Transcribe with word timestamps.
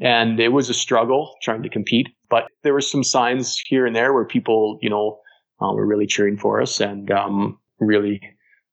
And 0.00 0.38
it 0.38 0.48
was 0.48 0.68
a 0.68 0.74
struggle 0.74 1.34
trying 1.42 1.62
to 1.62 1.70
compete, 1.70 2.08
but 2.28 2.44
there 2.62 2.74
were 2.74 2.82
some 2.82 3.02
signs 3.02 3.58
here 3.66 3.86
and 3.86 3.96
there 3.96 4.12
where 4.12 4.26
people, 4.26 4.78
you 4.82 4.90
know, 4.90 5.18
uh, 5.60 5.72
were 5.72 5.86
really 5.86 6.06
cheering 6.06 6.36
for 6.36 6.60
us 6.60 6.80
and 6.80 7.10
um, 7.10 7.58
really 7.80 8.20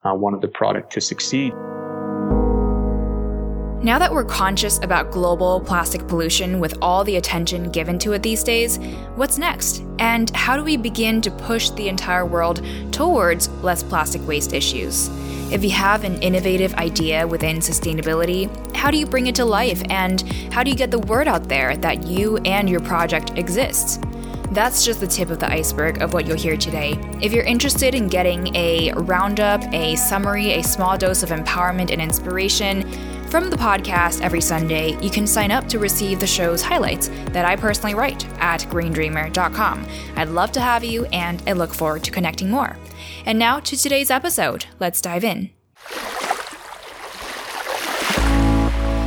uh, 0.04 0.14
wanted 0.14 0.42
the 0.42 0.50
product 0.50 0.92
to 0.94 1.02
succeed. 1.02 1.54
Now 3.84 4.00
that 4.00 4.14
we're 4.14 4.24
conscious 4.24 4.80
about 4.82 5.12
global 5.12 5.60
plastic 5.60 6.08
pollution 6.08 6.62
with 6.62 6.78
all 6.82 7.04
the 7.04 7.18
attention 7.18 7.70
given 7.70 8.00
to 8.00 8.14
it 8.14 8.24
these 8.24 8.42
days, 8.42 8.78
what's 9.16 9.38
next? 9.38 9.84
And 10.00 10.34
how 10.34 10.56
do 10.56 10.64
we 10.64 10.78
begin 10.78 11.20
to 11.20 11.30
push 11.30 11.70
the 11.72 11.90
entire 11.90 12.26
world 12.26 12.66
towards 12.94 13.50
less 13.62 13.84
plastic 13.84 14.26
waste 14.26 14.54
issues? 14.54 15.10
If 15.52 15.66
you 15.66 15.72
have 15.72 16.06
an 16.06 16.22
innovative 16.24 16.74
idea 16.76 17.28
within 17.28 17.58
sustainability, 17.58 18.48
how 18.74 18.90
do 18.90 18.98
you 18.98 19.06
bring 19.06 19.28
it 19.28 19.36
to 19.36 19.44
life 19.44 19.84
and 19.90 20.22
how 20.54 20.64
do 20.64 20.70
you 20.72 20.78
get 20.78 20.90
the 20.90 21.00
word 21.00 21.28
out 21.28 21.50
there 21.50 21.76
that 21.76 22.08
you 22.08 22.38
and 22.46 22.70
your 22.70 22.80
project 22.80 23.38
exists? 23.38 24.00
That's 24.52 24.86
just 24.86 25.02
the 25.02 25.08
tip 25.08 25.30
of 25.30 25.40
the 25.40 25.52
iceberg 25.52 26.02
of 26.02 26.14
what 26.14 26.26
you'll 26.26 26.38
hear 26.38 26.56
today. 26.56 26.98
If 27.22 27.34
you're 27.34 27.44
interested 27.44 27.96
in 27.96 28.08
getting 28.08 28.56
a 28.56 28.94
roundup, 28.94 29.62
a 29.74 29.98
summary, 29.98 30.54
a 30.54 30.64
small 30.64 30.98
dose 30.98 31.22
of 31.24 31.30
empowerment 31.30 31.92
and 31.92 32.02
inspiration, 32.02 32.88
from 33.34 33.50
the 33.50 33.58
podcast 33.58 34.22
every 34.22 34.40
Sunday, 34.40 34.96
you 35.02 35.10
can 35.10 35.26
sign 35.26 35.50
up 35.50 35.68
to 35.68 35.80
receive 35.80 36.20
the 36.20 36.28
show's 36.28 36.62
highlights 36.62 37.08
that 37.32 37.46
I 37.46 37.56
personally 37.56 37.96
write 37.96 38.30
at 38.40 38.60
greendreamer.com. 38.70 39.88
I'd 40.16 40.30
love 40.30 40.52
to 40.52 40.62
have 40.62 40.84
you, 40.84 41.06
and 41.06 41.42
I 41.48 41.54
look 41.54 41.74
forward 41.74 42.04
to 42.04 42.12
connecting 42.12 42.52
more. 42.52 42.78
And 43.26 43.40
now 43.40 43.60
to 43.60 43.76
today's 43.76 44.12
episode. 44.12 44.68
Let's 44.80 45.02
dive 45.02 45.24
in. 45.24 45.50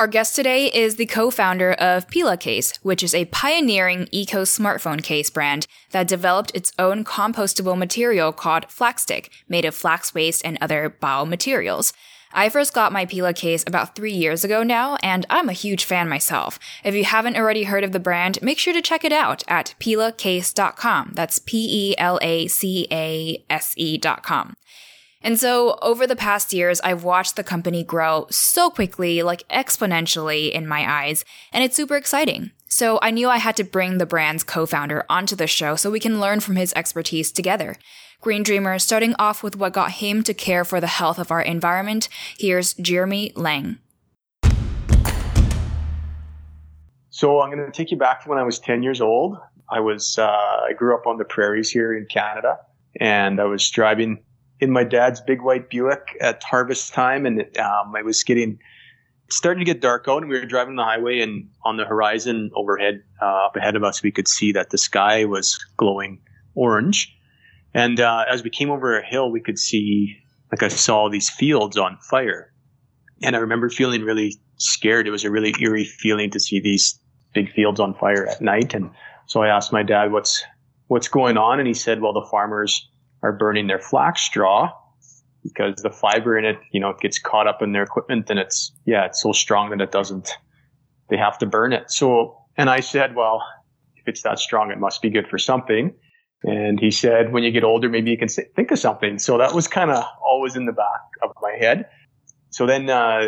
Our 0.00 0.06
guest 0.06 0.34
today 0.34 0.68
is 0.68 0.96
the 0.96 1.04
co 1.04 1.30
founder 1.30 1.74
of 1.74 2.08
Pela 2.08 2.38
Case, 2.38 2.72
which 2.80 3.02
is 3.02 3.12
a 3.12 3.26
pioneering 3.26 4.08
eco 4.10 4.44
smartphone 4.44 5.02
case 5.02 5.28
brand 5.28 5.66
that 5.90 6.08
developed 6.08 6.52
its 6.54 6.72
own 6.78 7.04
compostable 7.04 7.76
material 7.76 8.32
called 8.32 8.66
Flaxstic, 8.68 9.28
made 9.46 9.66
of 9.66 9.74
flax 9.74 10.14
waste 10.14 10.40
and 10.42 10.56
other 10.62 10.96
biomaterials. 11.02 11.92
I 12.32 12.48
first 12.48 12.72
got 12.72 12.94
my 12.94 13.04
Pela 13.04 13.34
case 13.34 13.62
about 13.66 13.94
three 13.94 14.14
years 14.14 14.42
ago 14.42 14.62
now, 14.62 14.96
and 15.02 15.26
I'm 15.28 15.50
a 15.50 15.52
huge 15.52 15.84
fan 15.84 16.08
myself. 16.08 16.58
If 16.82 16.94
you 16.94 17.04
haven't 17.04 17.36
already 17.36 17.64
heard 17.64 17.84
of 17.84 17.92
the 17.92 18.00
brand, 18.00 18.40
make 18.40 18.58
sure 18.58 18.72
to 18.72 18.80
check 18.80 19.04
it 19.04 19.12
out 19.12 19.42
at 19.48 19.74
pelacase.com. 19.80 21.12
That's 21.12 21.40
P 21.40 21.90
E 21.90 21.94
L 21.98 22.18
A 22.22 22.46
C 22.46 22.88
A 22.90 23.44
S 23.50 23.74
E.com. 23.76 24.54
And 25.22 25.38
so 25.38 25.78
over 25.82 26.06
the 26.06 26.16
past 26.16 26.54
years, 26.54 26.80
I've 26.80 27.04
watched 27.04 27.36
the 27.36 27.44
company 27.44 27.84
grow 27.84 28.26
so 28.30 28.70
quickly, 28.70 29.22
like 29.22 29.46
exponentially 29.48 30.50
in 30.50 30.66
my 30.66 30.90
eyes, 30.90 31.26
and 31.52 31.62
it's 31.62 31.76
super 31.76 31.96
exciting. 31.96 32.52
So 32.68 32.98
I 33.02 33.10
knew 33.10 33.28
I 33.28 33.36
had 33.36 33.56
to 33.56 33.64
bring 33.64 33.98
the 33.98 34.06
brand's 34.06 34.44
co-founder 34.44 35.04
onto 35.10 35.36
the 35.36 35.46
show 35.46 35.76
so 35.76 35.90
we 35.90 36.00
can 36.00 36.20
learn 36.20 36.40
from 36.40 36.56
his 36.56 36.72
expertise 36.74 37.30
together. 37.32 37.76
Green 38.22 38.42
Dreamer, 38.42 38.78
starting 38.78 39.14
off 39.18 39.42
with 39.42 39.56
what 39.56 39.72
got 39.72 39.92
him 39.92 40.22
to 40.22 40.32
care 40.32 40.64
for 40.64 40.80
the 40.80 40.86
health 40.86 41.18
of 41.18 41.30
our 41.30 41.42
environment, 41.42 42.08
here's 42.38 42.74
Jeremy 42.74 43.32
Lang. 43.34 43.78
So 47.10 47.40
I'm 47.40 47.50
going 47.50 47.64
to 47.64 47.72
take 47.72 47.90
you 47.90 47.98
back 47.98 48.22
to 48.22 48.30
when 48.30 48.38
I 48.38 48.42
was 48.42 48.58
10 48.58 48.82
years 48.82 49.02
old. 49.02 49.36
I 49.68 49.80
was, 49.80 50.16
uh, 50.18 50.26
I 50.26 50.72
grew 50.74 50.94
up 50.94 51.06
on 51.06 51.18
the 51.18 51.24
prairies 51.24 51.70
here 51.70 51.94
in 51.94 52.06
Canada 52.06 52.58
and 52.98 53.40
I 53.40 53.44
was 53.44 53.68
driving 53.68 54.22
in 54.60 54.70
my 54.70 54.84
dad's 54.84 55.20
big 55.20 55.42
white 55.42 55.70
Buick 55.70 56.16
at 56.20 56.42
harvest 56.42 56.92
time, 56.92 57.26
and 57.26 57.40
it, 57.40 57.58
um, 57.58 57.94
I 57.96 58.02
was 58.02 58.22
getting 58.22 58.58
starting 59.30 59.64
to 59.64 59.64
get 59.64 59.80
dark 59.80 60.06
out, 60.08 60.22
and 60.22 60.30
we 60.30 60.38
were 60.38 60.44
driving 60.44 60.76
the 60.76 60.84
highway, 60.84 61.20
and 61.20 61.48
on 61.64 61.76
the 61.76 61.84
horizon 61.84 62.50
overhead, 62.54 63.02
uh, 63.22 63.46
up 63.46 63.56
ahead 63.56 63.76
of 63.76 63.84
us, 63.84 64.02
we 64.02 64.10
could 64.10 64.28
see 64.28 64.52
that 64.52 64.70
the 64.70 64.78
sky 64.78 65.24
was 65.24 65.58
glowing 65.76 66.20
orange. 66.54 67.16
And 67.72 68.00
uh, 68.00 68.24
as 68.28 68.42
we 68.42 68.50
came 68.50 68.70
over 68.70 68.98
a 68.98 69.06
hill, 69.06 69.30
we 69.30 69.40
could 69.40 69.58
see, 69.58 70.16
like 70.50 70.62
I 70.62 70.68
saw 70.68 71.08
these 71.08 71.30
fields 71.30 71.76
on 71.76 71.96
fire, 72.10 72.52
and 73.22 73.36
I 73.36 73.38
remember 73.38 73.70
feeling 73.70 74.02
really 74.02 74.36
scared. 74.56 75.06
It 75.06 75.10
was 75.10 75.24
a 75.24 75.30
really 75.30 75.54
eerie 75.60 75.84
feeling 75.84 76.30
to 76.32 76.40
see 76.40 76.60
these 76.60 76.98
big 77.32 77.52
fields 77.52 77.80
on 77.80 77.94
fire 77.94 78.26
at 78.26 78.40
night, 78.40 78.74
and 78.74 78.90
so 79.26 79.42
I 79.42 79.48
asked 79.48 79.72
my 79.72 79.84
dad, 79.84 80.12
"What's 80.12 80.44
what's 80.88 81.08
going 81.08 81.38
on?" 81.38 81.60
And 81.60 81.68
he 81.68 81.74
said, 81.74 82.00
"Well, 82.00 82.12
the 82.12 82.26
farmers." 82.30 82.89
Are 83.22 83.32
burning 83.32 83.66
their 83.66 83.78
flax 83.78 84.22
straw 84.22 84.70
because 85.42 85.76
the 85.82 85.90
fiber 85.90 86.38
in 86.38 86.44
it, 86.44 86.58
you 86.72 86.80
know, 86.80 86.90
it 86.90 87.00
gets 87.00 87.18
caught 87.18 87.46
up 87.46 87.62
in 87.62 87.72
their 87.72 87.82
equipment 87.82 88.28
and 88.30 88.38
it's, 88.38 88.72
yeah, 88.84 89.06
it's 89.06 89.22
so 89.22 89.32
strong 89.32 89.70
that 89.70 89.80
it 89.80 89.90
doesn't, 89.90 90.30
they 91.08 91.16
have 91.16 91.38
to 91.38 91.46
burn 91.46 91.72
it. 91.72 91.90
So, 91.90 92.36
and 92.56 92.68
I 92.68 92.80
said, 92.80 93.14
well, 93.14 93.42
if 93.96 94.06
it's 94.06 94.22
that 94.22 94.38
strong, 94.38 94.70
it 94.70 94.78
must 94.78 95.02
be 95.02 95.10
good 95.10 95.28
for 95.28 95.38
something. 95.38 95.94
And 96.42 96.80
he 96.80 96.90
said, 96.90 97.32
when 97.32 97.42
you 97.42 97.50
get 97.50 97.64
older, 97.64 97.88
maybe 97.88 98.10
you 98.10 98.18
can 98.18 98.28
think 98.28 98.70
of 98.70 98.78
something. 98.78 99.18
So 99.18 99.38
that 99.38 99.54
was 99.54 99.68
kind 99.68 99.90
of 99.90 100.04
always 100.24 100.56
in 100.56 100.64
the 100.64 100.72
back 100.72 101.00
of 101.22 101.32
my 101.42 101.52
head. 101.58 101.86
So 102.50 102.66
then, 102.66 102.90
uh, 102.90 103.20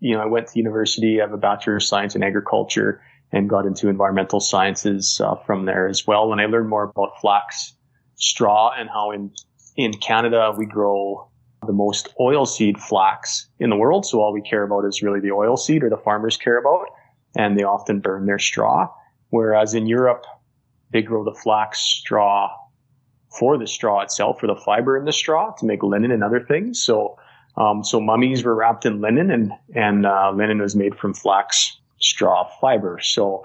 you 0.00 0.14
know, 0.14 0.20
I 0.20 0.26
went 0.26 0.48
to 0.48 0.58
university. 0.58 1.20
I 1.20 1.24
have 1.24 1.32
a 1.32 1.38
bachelor 1.38 1.76
of 1.76 1.82
science 1.82 2.14
in 2.14 2.22
agriculture 2.22 3.02
and 3.32 3.48
got 3.48 3.66
into 3.66 3.88
environmental 3.88 4.40
sciences 4.40 5.20
uh, 5.22 5.36
from 5.46 5.64
there 5.64 5.88
as 5.88 6.06
well. 6.06 6.32
And 6.32 6.40
I 6.40 6.46
learned 6.46 6.68
more 6.68 6.84
about 6.84 7.20
flax 7.20 7.74
straw 8.20 8.70
and 8.78 8.88
how 8.88 9.10
in, 9.10 9.32
in 9.76 9.92
Canada 9.94 10.54
we 10.56 10.66
grow 10.66 11.28
the 11.66 11.72
most 11.72 12.08
oilseed 12.18 12.78
flax 12.78 13.48
in 13.58 13.70
the 13.70 13.76
world. 13.76 14.06
So 14.06 14.20
all 14.20 14.32
we 14.32 14.40
care 14.40 14.62
about 14.62 14.84
is 14.84 15.02
really 15.02 15.20
the 15.20 15.32
oil 15.32 15.56
seed 15.56 15.82
or 15.82 15.90
the 15.90 15.96
farmers 15.96 16.36
care 16.36 16.58
about. 16.58 16.86
And 17.36 17.58
they 17.58 17.64
often 17.64 18.00
burn 18.00 18.26
their 18.26 18.38
straw. 18.38 18.88
Whereas 19.30 19.74
in 19.74 19.86
Europe, 19.86 20.24
they 20.92 21.02
grow 21.02 21.24
the 21.24 21.34
flax 21.34 21.78
straw 21.80 22.50
for 23.38 23.56
the 23.58 23.66
straw 23.66 24.00
itself, 24.00 24.40
for 24.40 24.48
the 24.48 24.56
fiber 24.56 24.96
in 24.98 25.04
the 25.04 25.12
straw 25.12 25.52
to 25.58 25.66
make 25.66 25.82
linen 25.82 26.10
and 26.10 26.24
other 26.24 26.40
things. 26.40 26.82
So, 26.82 27.16
um, 27.56 27.84
so 27.84 28.00
mummies 28.00 28.42
were 28.42 28.54
wrapped 28.54 28.84
in 28.86 29.00
linen 29.00 29.30
and, 29.30 29.52
and, 29.74 30.06
uh, 30.06 30.32
linen 30.34 30.60
was 30.60 30.74
made 30.74 30.96
from 30.96 31.14
flax 31.14 31.78
straw 32.00 32.48
fiber. 32.60 32.98
So 33.00 33.44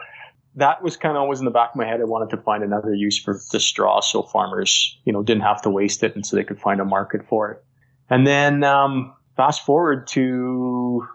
that 0.56 0.82
was 0.82 0.96
kind 0.96 1.18
of 1.18 1.22
always 1.22 1.40
in 1.40 1.46
the 1.46 1.52
back 1.52 1.72
of 1.72 1.76
my 1.76 1.86
head. 1.86 2.00
I 2.00 2.06
wanted 2.06 2.30
to 2.36 2.42
find 2.42 2.64
another 2.64 2.94
use 2.94 3.20
for 3.20 3.40
the 3.52 3.60
straw 3.60 4.00
so 4.00 4.24
farmers, 4.24 4.98
you 5.04 5.12
know, 5.12 5.22
didn't 5.22 5.44
have 5.44 5.62
to 5.64 5.70
waste 5.70 6.04
it 6.04 6.16
and 6.16 6.26
so 6.26 6.36
they 6.36 6.44
could 6.44 6.60
find 6.60 6.80
a 6.80 6.86
market 6.86 7.28
for 7.28 7.52
it. 7.52 7.64
And 8.10 8.26
then, 8.26 8.64
um, 8.64 9.14
fast 9.36 9.66
forward 9.66 10.08
to 10.08 11.06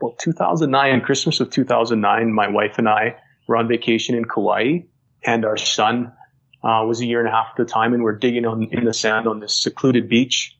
well, 0.00 0.14
2009, 0.18 1.00
Christmas 1.02 1.38
of 1.38 1.50
2009, 1.50 2.32
my 2.32 2.48
wife 2.48 2.78
and 2.78 2.88
I 2.88 3.16
were 3.46 3.56
on 3.56 3.68
vacation 3.68 4.16
in 4.16 4.24
Kauai 4.24 4.80
and 5.22 5.44
our 5.44 5.56
son, 5.56 6.12
uh, 6.64 6.84
was 6.86 7.00
a 7.00 7.06
year 7.06 7.20
and 7.20 7.28
a 7.28 7.30
half 7.30 7.48
at 7.50 7.56
the 7.56 7.64
time 7.64 7.94
and 7.94 8.02
we're 8.02 8.16
digging 8.16 8.44
on 8.44 8.64
in 8.72 8.84
the 8.84 8.92
sand 8.92 9.28
on 9.28 9.40
this 9.40 9.62
secluded 9.62 10.08
beach 10.08 10.58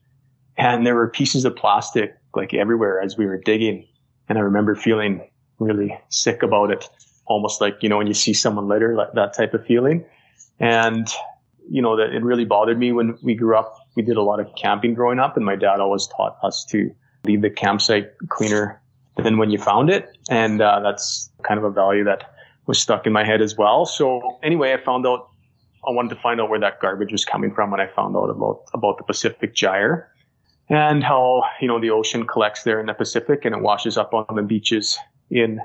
and 0.56 0.86
there 0.86 0.94
were 0.94 1.08
pieces 1.08 1.44
of 1.44 1.56
plastic 1.56 2.16
like 2.34 2.54
everywhere 2.54 3.02
as 3.02 3.18
we 3.18 3.26
were 3.26 3.38
digging. 3.38 3.86
And 4.28 4.38
I 4.38 4.42
remember 4.42 4.76
feeling 4.76 5.28
really 5.58 5.98
sick 6.10 6.44
about 6.44 6.70
it 6.70 6.88
almost 7.30 7.60
like, 7.60 7.78
you 7.80 7.88
know, 7.88 7.96
when 7.96 8.08
you 8.08 8.14
see 8.14 8.34
someone 8.34 8.66
litter, 8.66 8.94
like 8.96 9.12
that 9.14 9.32
type 9.32 9.54
of 9.54 9.64
feeling. 9.64 10.04
And, 10.58 11.08
you 11.70 11.80
know, 11.80 11.96
that 11.96 12.12
it 12.12 12.22
really 12.24 12.44
bothered 12.44 12.78
me 12.78 12.92
when 12.92 13.16
we 13.22 13.34
grew 13.34 13.56
up. 13.56 13.76
We 13.94 14.02
did 14.02 14.16
a 14.16 14.22
lot 14.22 14.40
of 14.40 14.48
camping 14.56 14.94
growing 14.94 15.20
up 15.20 15.36
and 15.36 15.46
my 15.46 15.54
dad 15.54 15.78
always 15.80 16.08
taught 16.08 16.36
us 16.42 16.64
to 16.70 16.90
leave 17.24 17.40
the 17.40 17.48
campsite 17.48 18.10
cleaner 18.28 18.82
than 19.16 19.38
when 19.38 19.50
you 19.50 19.58
found 19.58 19.90
it. 19.90 20.10
And, 20.28 20.60
uh, 20.60 20.80
that's 20.80 21.30
kind 21.42 21.56
of 21.56 21.64
a 21.64 21.70
value 21.70 22.02
that 22.04 22.34
was 22.66 22.80
stuck 22.80 23.06
in 23.06 23.12
my 23.12 23.24
head 23.24 23.40
as 23.40 23.56
well. 23.56 23.86
So 23.86 24.38
anyway, 24.42 24.72
I 24.72 24.84
found 24.84 25.06
out, 25.06 25.28
I 25.88 25.92
wanted 25.92 26.10
to 26.10 26.20
find 26.20 26.40
out 26.40 26.50
where 26.50 26.60
that 26.60 26.80
garbage 26.80 27.12
was 27.12 27.24
coming 27.24 27.54
from 27.54 27.70
when 27.70 27.80
I 27.80 27.86
found 27.86 28.16
out 28.16 28.28
about, 28.28 28.64
about 28.74 28.98
the 28.98 29.04
Pacific 29.04 29.54
Gyre 29.54 30.12
and 30.68 31.02
how, 31.04 31.44
you 31.60 31.68
know, 31.68 31.80
the 31.80 31.90
ocean 31.90 32.26
collects 32.26 32.64
there 32.64 32.80
in 32.80 32.86
the 32.86 32.94
Pacific 32.94 33.44
and 33.44 33.54
it 33.54 33.62
washes 33.62 33.96
up 33.96 34.12
on 34.12 34.26
the 34.34 34.42
beaches 34.42 34.98
in 35.30 35.60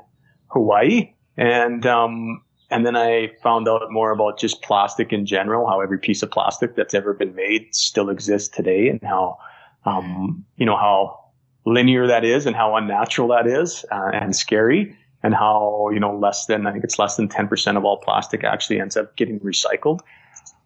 Hawaii. 0.52 1.12
And, 1.38 1.86
um, 1.86 2.42
and 2.72 2.86
then 2.86 2.96
I 2.96 3.32
found 3.44 3.68
out 3.68 3.82
more 3.90 4.12
about 4.12 4.40
just 4.40 4.62
plastic 4.62 5.14
in 5.14 5.26
general, 5.26 5.68
how 5.68 5.82
every 5.82 6.00
piece 6.00 6.24
of 6.24 6.32
plastic 6.32 6.76
that's 6.76 6.94
ever 6.94 7.14
been 7.14 7.36
made 7.36 7.74
still 7.76 8.10
exists 8.10 8.50
today 8.50 8.90
and 8.90 9.02
how, 9.04 9.38
um, 9.86 10.44
you 10.58 10.66
know, 10.66 10.76
how 10.76 11.20
linear 11.66 12.08
that 12.08 12.24
is 12.24 12.46
and 12.46 12.56
how 12.56 12.76
unnatural 12.76 13.28
that 13.30 13.48
is 13.48 13.86
uh, 13.92 14.12
and 14.14 14.36
scary 14.36 14.96
and 15.24 15.34
how, 15.34 15.90
you 15.92 16.00
know, 16.00 16.16
less 16.16 16.46
than, 16.46 16.68
I 16.68 16.72
think 16.72 16.84
it's 16.84 17.00
less 17.00 17.18
than 17.18 17.28
10% 17.28 17.78
of 17.78 17.86
all 17.86 17.98
plastic 17.98 18.44
actually 18.44 18.80
ends 18.80 18.96
up 18.96 19.16
getting 19.16 19.40
recycled. 19.40 20.02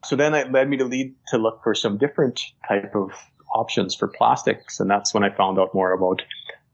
So 0.03 0.15
then 0.15 0.33
it 0.33 0.51
led 0.51 0.69
me 0.69 0.77
to 0.77 0.85
lead 0.85 1.13
to 1.29 1.37
look 1.37 1.61
for 1.63 1.73
some 1.73 1.97
different 1.97 2.41
type 2.67 2.95
of 2.95 3.11
options 3.53 3.95
for 3.95 4.07
plastics. 4.07 4.79
And 4.79 4.89
that's 4.89 5.13
when 5.13 5.23
I 5.23 5.29
found 5.29 5.59
out 5.59 5.73
more 5.73 5.91
about 5.91 6.21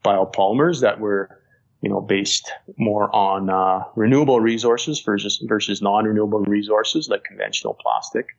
biopolymers 0.04 0.80
that 0.80 1.00
were 1.00 1.40
you 1.86 1.92
know, 1.92 2.00
based 2.00 2.50
more 2.78 3.14
on 3.14 3.48
uh, 3.48 3.84
renewable 3.94 4.40
resources 4.40 4.98
versus 5.00 5.40
versus 5.46 5.80
non-renewable 5.80 6.40
resources 6.40 7.08
like 7.08 7.22
conventional 7.22 7.74
plastic. 7.74 8.36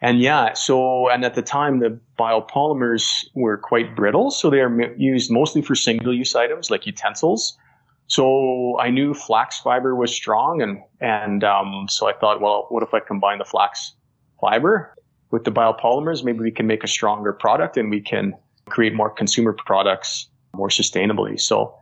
And 0.00 0.20
yeah, 0.20 0.52
so 0.52 1.08
and 1.10 1.24
at 1.24 1.34
the 1.34 1.42
time 1.42 1.80
the 1.80 1.98
biopolymers 2.16 3.04
were 3.34 3.58
quite 3.58 3.96
brittle, 3.96 4.30
so 4.30 4.48
they 4.48 4.60
are 4.60 4.94
used 4.96 5.28
mostly 5.28 5.60
for 5.60 5.74
single-use 5.74 6.36
items 6.36 6.70
like 6.70 6.86
utensils. 6.86 7.58
So 8.06 8.78
I 8.78 8.90
knew 8.90 9.12
flax 9.12 9.58
fiber 9.58 9.96
was 9.96 10.14
strong, 10.14 10.62
and 10.62 10.80
and 11.00 11.42
um, 11.42 11.86
so 11.88 12.08
I 12.08 12.12
thought, 12.12 12.40
well, 12.40 12.66
what 12.68 12.84
if 12.84 12.94
I 12.94 13.00
combine 13.00 13.38
the 13.38 13.44
flax 13.44 13.92
fiber 14.40 14.94
with 15.32 15.42
the 15.42 15.50
biopolymers? 15.50 16.22
Maybe 16.22 16.38
we 16.38 16.52
can 16.52 16.68
make 16.68 16.84
a 16.84 16.88
stronger 16.88 17.32
product, 17.32 17.76
and 17.76 17.90
we 17.90 18.00
can 18.00 18.34
create 18.66 18.94
more 18.94 19.10
consumer 19.10 19.52
products 19.52 20.28
more 20.54 20.68
sustainably. 20.68 21.40
So 21.40 21.74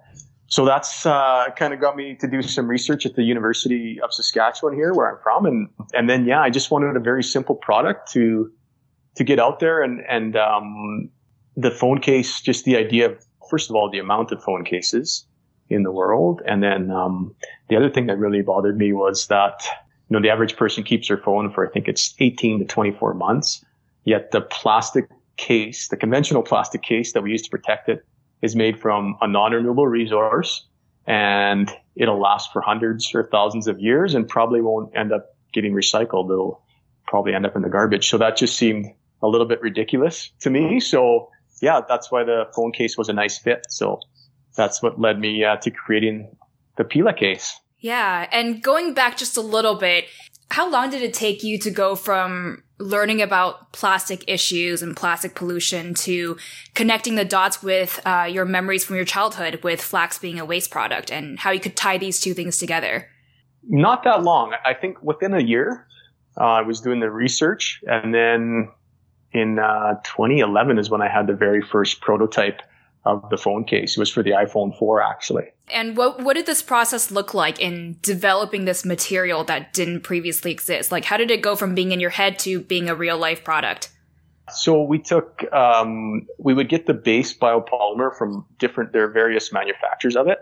so 0.53 0.67
that's 0.67 1.07
uh, 1.07 1.47
kind 1.57 1.73
of 1.73 1.81
got 1.81 1.97
me 1.97 2.15
to 2.17 2.29
do 2.29 2.43
some 2.43 2.69
research 2.69 3.07
at 3.07 3.15
the 3.15 3.23
University 3.23 3.99
of 4.03 4.13
Saskatchewan 4.13 4.75
here, 4.75 4.93
where 4.93 5.11
I'm 5.11 5.17
from, 5.23 5.47
and 5.47 5.71
and 5.95 6.11
then 6.11 6.27
yeah, 6.27 6.43
I 6.43 6.51
just 6.51 6.71
wanted 6.71 6.95
a 6.95 7.01
very 7.01 7.25
simple 7.25 7.55
product 7.55 8.13
to 8.13 8.53
to 9.17 9.25
get 9.25 9.39
out 9.39 9.61
there, 9.61 9.83
and 9.83 10.03
and 10.11 10.37
um, 10.37 11.09
the 11.57 11.71
phone 11.71 12.03
case, 12.03 12.43
just 12.43 12.67
the 12.67 12.77
idea 12.77 13.07
of 13.07 13.25
first 13.49 13.71
of 13.71 13.77
all 13.77 13.89
the 13.89 13.99
amount 13.99 14.31
of 14.31 14.45
phone 14.45 14.63
cases 14.63 15.25
in 15.71 15.85
the 15.85 15.91
world, 15.91 16.43
and 16.45 16.63
then 16.63 16.91
um, 16.91 17.35
the 17.71 17.77
other 17.77 17.89
thing 17.89 18.05
that 18.09 18.19
really 18.19 18.43
bothered 18.43 18.77
me 18.77 18.93
was 18.93 19.29
that 19.29 19.65
you 20.11 20.15
know 20.15 20.21
the 20.21 20.29
average 20.29 20.57
person 20.57 20.85
keeps 20.85 21.09
their 21.09 21.17
phone 21.17 21.51
for 21.51 21.67
I 21.67 21.71
think 21.71 21.89
it's 21.89 22.15
18 22.19 22.59
to 22.59 22.67
24 22.67 23.15
months, 23.15 23.65
yet 24.05 24.33
the 24.33 24.43
plastic 24.43 25.09
case, 25.39 25.89
the 25.89 25.97
conventional 25.97 26.43
plastic 26.43 26.83
case 26.83 27.15
that 27.15 27.23
we 27.23 27.31
use 27.31 27.41
to 27.41 27.51
protect 27.51 27.89
it 27.89 28.05
is 28.43 28.57
made 28.57 28.79
from 28.79 29.17
a 29.21 29.29
non-renewable 29.29 29.87
resource 29.87 30.67
and 31.07 31.71
it'll 31.97 32.21
last 32.21 32.53
for 32.53 32.61
hundreds 32.61 33.15
or 33.15 33.29
thousands 33.31 33.67
of 33.67 33.81
years 33.81 34.15
and 34.15 34.29
probably 34.29 34.61
won't 34.61 34.95
end 34.97 35.13
up 35.13 35.37
getting 35.53 35.73
recycled. 35.73 36.31
It'll 36.31 36.63
probably 37.07 37.35
end 37.35 37.47
up 37.47 37.57
in 37.57 37.63
the 37.63 37.69
garbage. 37.69 38.09
So 38.09 38.19
that 38.19 38.37
just 38.37 38.57
seemed 38.57 38.87
a 39.23 39.29
little 39.29 39.47
bit 39.47 39.61
ridiculous 39.63 40.31
to 40.41 40.51
me. 40.51 40.81
So 40.81 41.29
yeah, 41.61 41.81
that's 41.89 42.11
why 42.11 42.25
the 42.25 42.47
phone 42.55 42.73
case 42.73 42.99
was 42.99 43.09
a 43.09 43.13
nice 43.13 43.39
fit. 43.39 43.67
So 43.69 44.01
that's 44.57 44.83
what 44.83 45.01
led 45.01 45.21
me 45.21 45.45
uh, 45.45 45.57
to 45.59 45.71
creating 45.71 46.37
the 46.77 46.85
Pela 46.85 47.15
case. 47.15 47.59
Yeah. 47.79 48.29
And 48.33 48.63
going 48.63 48.95
back 48.95 49.17
just 49.17 49.37
a 49.37 49.41
little 49.41 49.75
bit, 49.75 50.07
how 50.51 50.71
long 50.71 50.91
did 50.91 51.03
it 51.03 51.15
take 51.15 51.43
you 51.43 51.59
to 51.59 51.71
go 51.71 51.95
from 51.95 52.63
learning 52.79 53.23
about 53.23 53.73
plastic 53.73 54.25
issues 54.27 54.83
and 54.83 54.97
plastic 54.97 55.35
pollution 55.35 55.95
to 55.95 56.37
connecting 56.75 57.15
the 57.15 57.25
dots 57.25 57.63
with 57.63 58.01
uh, 58.05 58.29
your 58.31 58.45
memories 58.45 58.85
from 58.85 58.97
your 58.97 59.05
childhood 59.05 59.61
with 59.63 59.81
flax 59.81 60.19
being 60.19 60.39
a 60.39 60.45
waste 60.45 60.71
product 60.71 61.11
and 61.11 61.39
how 61.39 61.51
you 61.51 61.61
could 61.61 61.77
tie 61.77 61.97
these 61.97 62.21
two 62.21 62.35
things 62.35 62.59
together? 62.59 63.09
Not 63.69 64.03
that 64.05 64.23
long. 64.23 64.55
I 64.65 64.75
think 64.75 65.01
within 65.03 65.35
a 65.35 65.41
year, 65.41 65.87
uh, 66.41 66.45
I 66.45 66.63
was 66.63 66.81
doing 66.81 67.01
the 67.01 67.11
research, 67.11 67.81
and 67.87 68.13
then 68.13 68.71
in 69.33 69.59
uh, 69.59 69.95
2011 70.05 70.79
is 70.79 70.91
when 70.91 71.03
I 71.03 71.09
had 71.09 71.27
the 71.27 71.35
very 71.35 71.63
first 71.63 72.01
prototype 72.01 72.61
of 73.05 73.29
the 73.31 73.37
phone 73.37 73.65
case. 73.65 73.97
It 73.97 74.01
was 74.01 74.11
for 74.11 74.23
the 74.23 74.31
iPhone 74.31 74.77
4, 74.77 75.03
actually. 75.03 75.45
And 75.73 75.97
what 75.97 76.23
what 76.23 76.35
did 76.35 76.47
this 76.47 76.63
process 76.63 77.11
look 77.11 77.35
like 77.35 77.61
in 77.61 77.97
developing 78.03 78.65
this 78.65 78.85
material 78.85 79.45
that 79.45 79.73
didn't 79.73 80.03
previously 80.03 80.51
exist? 80.51 80.93
Like, 80.93 81.05
how 81.05 81.17
did 81.17 81.31
it 81.31 81.43
go 81.43 81.57
from 81.57 81.75
being 81.75 81.93
in 81.93 82.01
your 82.01 82.11
head 82.11 82.39
to 82.41 82.61
being 82.61 82.89
a 82.89 82.95
real 82.95 83.19
life 83.19 83.43
product? 83.45 83.91
So 84.51 84.83
we 84.83 84.99
took, 84.99 85.45
um, 85.53 86.27
we 86.39 86.53
would 86.55 86.69
get 86.69 86.87
the 86.87 86.95
base 86.95 87.37
biopolymer 87.37 88.17
from 88.17 88.45
different, 88.59 88.93
there 88.93 89.05
are 89.05 89.11
various 89.11 89.53
manufacturers 89.53 90.17
of 90.17 90.27
it, 90.27 90.39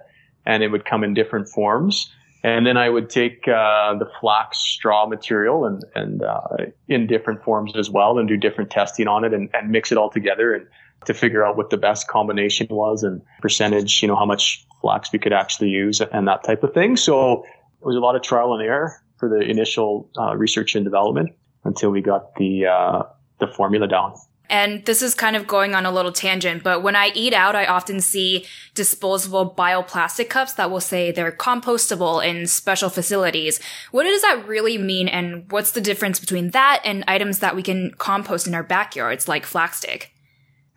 and 0.47 0.62
it 0.62 0.69
would 0.69 0.85
come 0.85 1.05
in 1.05 1.15
different 1.15 1.49
forms. 1.49 2.12
And 2.43 2.67
then 2.67 2.79
I 2.79 2.88
would 2.88 3.11
take 3.11 3.47
uh, 3.47 3.94
the 3.99 4.11
flax 4.21 4.59
straw 4.59 5.06
material 5.06 5.67
and, 5.67 5.85
and 5.94 6.23
uh, 6.23 6.41
in 6.88 7.06
different 7.06 7.44
forms 7.44 7.77
as 7.77 7.91
well, 7.91 8.19
and 8.19 8.27
do 8.27 8.37
different 8.39 8.70
testing 8.70 9.06
on 9.06 9.25
it, 9.25 9.34
and, 9.34 9.51
and 9.53 9.70
mix 9.70 9.93
it 9.93 9.99
all 9.99 10.10
together 10.10 10.55
and 10.55 10.67
to 11.05 11.15
figure 11.15 11.44
out 11.44 11.56
what 11.56 11.70
the 11.70 11.77
best 11.77 12.08
combination 12.08 12.67
was 12.70 13.03
and 13.03 13.20
percentage, 13.41 14.03
you 14.03 14.08
know, 14.08 14.17
how 14.17 14.27
much 14.27 14.67
flax 14.81 15.13
we 15.13 15.19
could 15.19 15.32
actually 15.32 15.69
use 15.69 16.01
and 16.01 16.27
that 16.29 16.44
type 16.44 16.63
of 16.63 16.72
thing. 16.72 16.96
So 16.96 17.44
it 17.44 17.87
was 17.87 17.96
a 17.96 18.01
lot 18.01 18.17
of 18.17 18.22
trial 18.22 18.55
and 18.55 18.63
error 18.63 19.03
for 19.17 19.29
the 19.29 19.41
initial 19.41 20.08
uh, 20.19 20.37
research 20.37 20.75
and 20.75 20.84
development 20.84 21.31
until 21.65 21.91
we 21.91 22.01
got 22.01 22.34
the 22.37 22.67
uh, 22.67 23.03
the 23.39 23.46
formula 23.46 23.87
down. 23.87 24.15
And 24.49 24.84
this 24.84 25.01
is 25.01 25.15
kind 25.15 25.37
of 25.37 25.46
going 25.46 25.77
on 25.77 25.87
a 25.87 25.93
little 25.93 26.10
tangent, 26.10 26.65
but 26.65 26.82
when 26.82 26.96
I 26.96 27.13
eat 27.15 27.32
out, 27.32 27.55
I 27.55 27.67
often 27.67 28.01
see 28.01 28.46
disposable 28.75 29.55
bioplastic 29.56 30.29
cups 30.29 30.55
that 30.55 30.72
will 30.72 30.81
say 30.81 31.13
they're 31.13 31.31
compostable 31.31 32.27
in 32.27 32.49
special 32.49 32.91
facilities. 32.91 33.60
What 33.93 34.03
does 34.03 34.22
that 34.22 34.49
really 34.49 34.77
mean? 34.77 35.06
And 35.06 35.49
what's 35.53 35.70
the 35.70 35.81
difference 35.81 36.19
between 36.19 36.51
that 36.51 36.82
and 36.84 37.05
items 37.06 37.39
that 37.39 37.55
we 37.55 37.63
can 37.63 37.93
compost 37.99 38.49
in 38.49 38.55
our 38.56 38.65
backyards, 38.65 39.29
like 39.29 39.44
Flaxstic? 39.46 40.06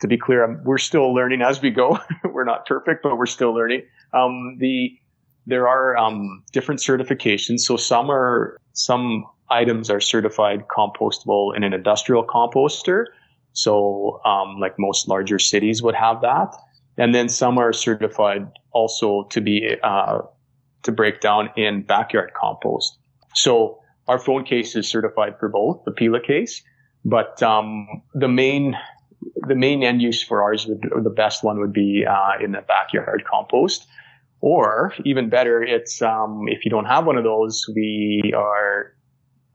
to 0.03 0.07
be 0.07 0.17
clear, 0.17 0.62
we're 0.65 0.77
still 0.77 1.13
learning 1.13 1.41
as 1.41 1.62
we 1.62 1.72
go. 1.72 1.98
we're 2.25 2.43
not 2.43 2.65
perfect, 2.65 3.01
but 3.03 3.17
we're 3.17 3.25
still 3.25 3.53
learning. 3.53 3.81
Um, 4.13 4.58
the 4.60 4.98
there 5.46 5.67
are 5.67 5.98
um, 5.98 6.43
different 6.53 6.79
certifications. 6.79 7.62
So 7.62 7.75
some 7.77 8.10
are 8.10 8.58
some 8.74 9.25
items 9.50 9.89
are 9.89 10.00
certified 10.00 10.67
compostable 10.67 11.55
in 11.55 11.63
an 11.63 11.74
industrial 11.74 12.24
composter. 12.24 13.05
So 13.53 14.22
um, 14.25 14.60
like 14.60 14.75
most 14.79 15.08
larger 15.08 15.38
cities 15.38 15.84
would 15.84 15.96
have 15.96 16.22
that, 16.22 16.55
and 16.98 17.13
then 17.13 17.29
some 17.29 17.58
are 17.58 17.74
certified 17.74 18.48
also 18.72 19.24
to 19.29 19.41
be 19.41 19.75
uh, 19.84 20.20
to 20.84 20.91
break 20.91 21.22
down 21.22 21.50
in 21.55 21.84
backyard 21.84 22.32
compost. 22.34 22.98
So 23.36 23.79
our 24.08 24.20
phone 24.20 24.43
case 24.43 24.75
is 24.75 24.89
certified 24.89 25.36
for 25.39 25.50
both 25.50 25.84
the 25.86 25.91
Pela 25.91 26.20
case, 26.20 26.62
but 27.05 27.41
um, 27.43 27.88
the 28.13 28.27
main 28.27 28.75
the 29.48 29.55
main 29.55 29.84
end 29.84 30.01
use 30.01 30.24
for 30.24 30.41
ours 30.41 30.65
would, 30.67 30.89
the 31.03 31.10
best 31.10 31.43
one 31.43 31.60
would 31.60 31.74
be 31.74 32.05
uh, 32.05 32.43
in 32.43 32.51
the 32.51 32.62
backyard 32.62 33.24
compost. 33.29 33.88
Or 34.43 34.93
even 35.05 35.29
better, 35.29 35.63
it's 35.63 36.01
um, 36.01 36.45
if 36.50 36.65
you 36.65 36.71
don't 36.71 36.83
have 36.83 37.05
one 37.05 37.15
of 37.15 37.23
those, 37.23 37.65
we 37.73 38.33
are 38.35 38.93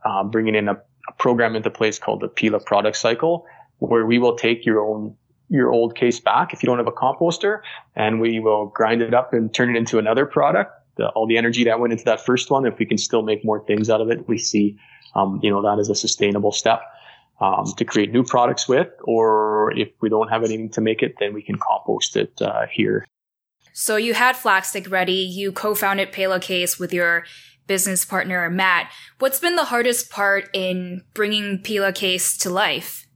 uh, 0.02 0.24
bringing 0.24 0.54
in 0.54 0.66
a, 0.66 0.72
a, 0.72 1.12
program 1.18 1.54
into 1.56 1.68
place 1.68 1.98
called 1.98 2.20
the 2.20 2.28
Pela 2.28 2.58
Product 2.58 2.96
Cycle, 2.96 3.44
where 3.80 4.06
we 4.06 4.18
will 4.18 4.36
take 4.36 4.64
your 4.64 4.80
own 4.80 5.14
your 5.50 5.70
old 5.70 5.94
case 5.94 6.20
back 6.20 6.54
if 6.54 6.62
you 6.62 6.66
don't 6.66 6.78
have 6.78 6.86
a 6.86 6.92
composter, 6.92 7.60
and 7.96 8.18
we 8.18 8.40
will 8.40 8.66
grind 8.66 9.02
it 9.02 9.12
up 9.12 9.34
and 9.34 9.52
turn 9.52 9.74
it 9.74 9.78
into 9.78 9.98
another 9.98 10.24
product 10.24 10.72
the, 10.96 11.08
all 11.10 11.26
the 11.26 11.38
energy 11.38 11.64
that 11.64 11.80
went 11.80 11.92
into 11.92 12.04
that 12.04 12.24
first 12.24 12.50
one. 12.50 12.66
If 12.66 12.78
we 12.78 12.84
can 12.84 12.98
still 12.98 13.22
make 13.22 13.44
more 13.44 13.64
things 13.64 13.88
out 13.88 14.00
of 14.00 14.10
it, 14.10 14.28
we 14.28 14.36
see, 14.36 14.78
um, 15.14 15.40
you 15.42 15.50
know, 15.50 15.62
that 15.62 15.78
as 15.78 15.88
a 15.88 15.94
sustainable 15.94 16.52
step 16.52 16.82
um, 17.40 17.72
to 17.76 17.84
create 17.84 18.12
new 18.12 18.24
products 18.24 18.68
with. 18.68 18.88
Or 19.04 19.72
if 19.76 19.90
we 20.00 20.08
don't 20.10 20.28
have 20.28 20.44
anything 20.44 20.70
to 20.70 20.80
make 20.80 21.02
it, 21.02 21.14
then 21.18 21.32
we 21.32 21.42
can 21.42 21.56
compost 21.58 22.16
it 22.16 22.40
uh, 22.42 22.66
here. 22.70 23.06
So 23.80 23.94
you 23.94 24.12
had 24.12 24.34
Flaxstic 24.34 24.90
ready. 24.90 25.12
You 25.12 25.52
co-founded 25.52 26.10
Case 26.10 26.80
with 26.80 26.92
your 26.92 27.24
business 27.68 28.04
partner 28.04 28.50
Matt. 28.50 28.90
What's 29.20 29.38
been 29.38 29.54
the 29.54 29.66
hardest 29.66 30.10
part 30.10 30.50
in 30.52 31.04
bringing 31.14 31.62
Case 31.62 32.36
to 32.38 32.50
life? 32.50 33.06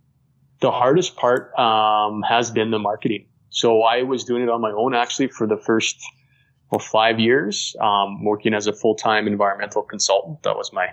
The 0.61 0.71
hardest 0.71 1.17
part 1.17 1.53
um, 1.59 2.23
has 2.23 2.53
been 2.53 2.71
the 2.71 2.79
marketing. 2.79 3.27
So 3.51 3.83
I 3.83 4.05
was 4.05 4.23
doing 4.23 4.45
it 4.45 4.49
on 4.49 4.61
my 4.61 4.71
own 4.71 4.95
actually 4.95 5.27
for 5.27 5.49
the 5.49 5.57
first 5.57 6.01
well, 6.71 6.79
five 6.79 7.19
years, 7.19 7.75
um, 7.81 8.25
working 8.25 8.55
as 8.55 8.69
a 8.69 8.73
full-time 8.73 9.27
environmental 9.27 9.83
consultant. 9.83 10.45
That 10.45 10.57
was 10.57 10.73
my 10.73 10.91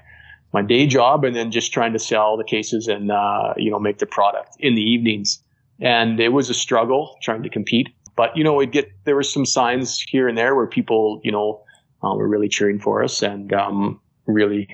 my 0.52 0.64
day 0.64 0.88
job, 0.88 1.24
and 1.24 1.36
then 1.36 1.52
just 1.52 1.72
trying 1.72 1.94
to 1.94 2.00
sell 2.00 2.38
the 2.38 2.44
cases 2.44 2.88
and 2.88 3.12
uh, 3.12 3.54
you 3.56 3.70
know 3.70 3.78
make 3.78 4.00
the 4.00 4.08
product 4.08 4.56
in 4.60 4.74
the 4.74 4.82
evenings. 4.82 5.44
And 5.80 6.20
it 6.20 6.30
was 6.30 6.50
a 6.50 6.56
struggle 6.56 7.18
trying 7.22 7.44
to 7.44 7.50
compete. 7.50 7.90
But 8.20 8.36
you 8.36 8.44
know, 8.44 8.54
we'd 8.54 8.74
get 8.74 8.92
there 9.06 9.16
were 9.16 9.24
some 9.24 9.46
signs 9.46 10.02
here 10.02 10.28
and 10.28 10.38
there 10.38 10.54
where 10.54 10.68
people 10.68 11.22
you 11.24 11.32
know 11.32 11.64
uh, 12.04 12.14
were 12.16 12.28
really 12.28 12.50
cheering 12.50 12.78
for 12.78 13.02
us 13.02 13.22
and 13.22 13.54
um, 13.54 14.02
really 14.26 14.68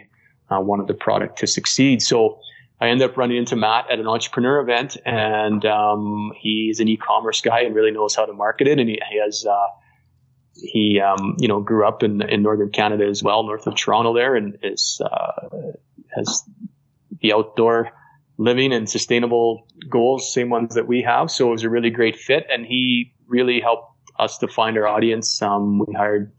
uh, 0.50 0.62
wanted 0.62 0.88
the 0.88 0.96
product 0.96 1.38
to 1.42 1.46
succeed. 1.46 2.02
So 2.02 2.40
I 2.82 2.88
ended 2.88 3.08
up 3.08 3.18
running 3.18 3.38
into 3.38 3.56
Matt 3.56 3.86
at 3.92 4.00
an 4.00 4.08
entrepreneur 4.08 4.62
event, 4.62 4.98
and 5.06 5.64
um, 5.64 6.32
he's 6.36 6.80
an 6.80 6.88
e-commerce 6.88 7.40
guy 7.40 7.60
and 7.60 7.76
really 7.76 7.92
knows 7.92 8.16
how 8.16 8.26
to 8.26 8.34
market 8.34 8.68
it. 8.68 8.80
And 8.80 8.90
he, 8.90 9.00
he 9.12 9.20
has, 9.20 9.46
uh, 9.46 9.68
he, 10.56 11.00
um, 11.00 11.36
you 11.38 11.48
know, 11.48 11.62
grew 11.62 11.88
up 11.88 12.02
in 12.02 12.24
in 12.24 12.42
northern 12.42 12.72
Canada 12.72 13.06
as 13.06 13.22
well, 13.22 13.44
north 13.44 13.68
of 13.68 13.76
Toronto 13.76 14.16
there, 14.16 14.36
and 14.36 14.58
is 14.64 15.00
uh, 15.06 15.50
has 16.16 16.42
the 17.22 17.32
outdoor 17.32 17.92
living 18.40 18.74
and 18.74 18.90
sustainable 18.90 19.68
goals, 19.88 20.34
same 20.34 20.50
ones 20.50 20.74
that 20.74 20.88
we 20.88 21.04
have. 21.04 21.30
So 21.30 21.50
it 21.50 21.52
was 21.52 21.64
a 21.64 21.70
really 21.70 21.92
great 21.92 22.16
fit, 22.16 22.48
and 22.50 22.66
he 22.66 23.12
really 23.28 23.60
helped 23.60 23.92
us 24.20 24.38
to 24.40 24.48
find 24.48 24.78
our 24.78 24.88
audience. 24.88 25.42
Um, 25.42 25.80
we 25.80 25.94
hired 25.94 26.32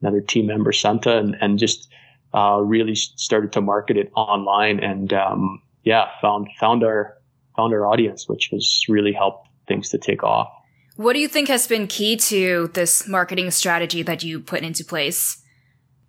another 0.00 0.20
team 0.20 0.46
member, 0.46 0.72
Santa, 0.72 1.18
and, 1.18 1.36
and 1.40 1.58
just 1.58 1.88
uh, 2.34 2.60
really 2.60 2.94
started 2.94 3.52
to 3.52 3.60
market 3.60 3.96
it 3.96 4.10
online. 4.14 4.80
And 4.80 5.12
um, 5.12 5.62
yeah, 5.82 6.08
found 6.20 6.48
found 6.58 6.84
our 6.84 7.16
found 7.56 7.72
our 7.72 7.86
audience, 7.86 8.28
which 8.28 8.48
has 8.52 8.82
really 8.88 9.12
helped 9.12 9.48
things 9.68 9.88
to 9.90 9.98
take 9.98 10.22
off. 10.22 10.48
What 10.96 11.14
do 11.14 11.18
you 11.18 11.28
think 11.28 11.48
has 11.48 11.66
been 11.66 11.86
key 11.86 12.16
to 12.16 12.70
this 12.74 13.08
marketing 13.08 13.50
strategy 13.50 14.02
that 14.02 14.22
you 14.22 14.40
put 14.40 14.62
into 14.62 14.84
place? 14.84 15.42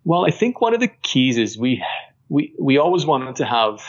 Well, 0.04 0.24
I 0.24 0.30
think 0.30 0.60
one 0.60 0.74
of 0.74 0.80
the 0.80 0.88
keys 1.02 1.36
is 1.38 1.58
we 1.58 1.82
we 2.28 2.54
we 2.60 2.78
always 2.78 3.04
wanted 3.04 3.36
to 3.36 3.44
have 3.44 3.80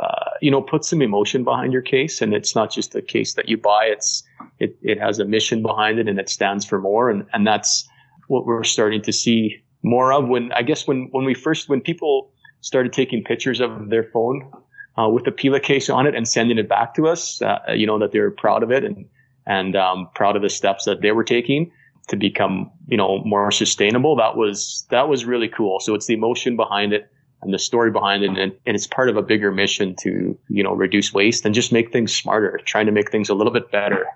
uh, 0.00 0.25
you 0.40 0.50
know 0.50 0.62
put 0.62 0.84
some 0.84 1.02
emotion 1.02 1.44
behind 1.44 1.72
your 1.72 1.82
case, 1.82 2.20
and 2.20 2.34
it's 2.34 2.54
not 2.54 2.70
just 2.70 2.94
a 2.94 3.02
case 3.02 3.34
that 3.34 3.48
you 3.48 3.56
buy. 3.56 3.84
It's 3.86 4.22
it 4.58 4.76
it 4.82 5.00
has 5.00 5.18
a 5.18 5.24
mission 5.24 5.62
behind 5.62 5.98
it, 5.98 6.08
and 6.08 6.18
it 6.18 6.28
stands 6.28 6.64
for 6.64 6.80
more, 6.80 7.10
and 7.10 7.26
and 7.32 7.46
that's 7.46 7.88
what 8.28 8.46
we're 8.46 8.64
starting 8.64 9.02
to 9.02 9.12
see 9.12 9.62
more 9.82 10.12
of. 10.12 10.28
When 10.28 10.52
I 10.52 10.62
guess 10.62 10.86
when 10.86 11.08
when 11.12 11.24
we 11.24 11.34
first 11.34 11.68
when 11.68 11.80
people 11.80 12.32
started 12.60 12.92
taking 12.92 13.22
pictures 13.22 13.60
of 13.60 13.90
their 13.90 14.04
phone 14.04 14.50
uh, 14.98 15.08
with 15.08 15.26
a 15.26 15.32
Pila 15.32 15.60
case 15.60 15.88
on 15.88 16.06
it 16.06 16.14
and 16.14 16.26
sending 16.26 16.58
it 16.58 16.68
back 16.68 16.94
to 16.94 17.06
us. 17.06 17.40
Uh, 17.42 17.58
you 17.74 17.86
know 17.86 17.98
that 17.98 18.12
they're 18.12 18.30
proud 18.30 18.62
of 18.62 18.70
it 18.70 18.84
and 18.84 19.06
and 19.46 19.76
um, 19.76 20.08
proud 20.14 20.36
of 20.36 20.42
the 20.42 20.50
steps 20.50 20.84
that 20.84 21.02
they 21.02 21.12
were 21.12 21.24
taking 21.24 21.70
to 22.08 22.16
become 22.16 22.70
you 22.86 22.96
know 22.96 23.22
more 23.24 23.50
sustainable. 23.50 24.16
That 24.16 24.36
was 24.36 24.86
that 24.90 25.08
was 25.08 25.24
really 25.24 25.48
cool. 25.48 25.80
So 25.80 25.94
it's 25.94 26.06
the 26.06 26.14
emotion 26.14 26.56
behind 26.56 26.92
it 26.92 27.10
and 27.42 27.52
the 27.52 27.58
story 27.58 27.90
behind 27.90 28.24
it, 28.24 28.30
and, 28.30 28.38
and 28.38 28.74
it's 28.74 28.86
part 28.86 29.08
of 29.08 29.16
a 29.16 29.22
bigger 29.22 29.52
mission 29.52 29.94
to 30.00 30.38
you 30.48 30.62
know 30.62 30.72
reduce 30.72 31.12
waste 31.12 31.44
and 31.44 31.54
just 31.54 31.72
make 31.72 31.92
things 31.92 32.14
smarter, 32.14 32.60
trying 32.64 32.86
to 32.86 32.92
make 32.92 33.10
things 33.10 33.28
a 33.28 33.34
little 33.34 33.52
bit 33.52 33.70
better. 33.70 34.06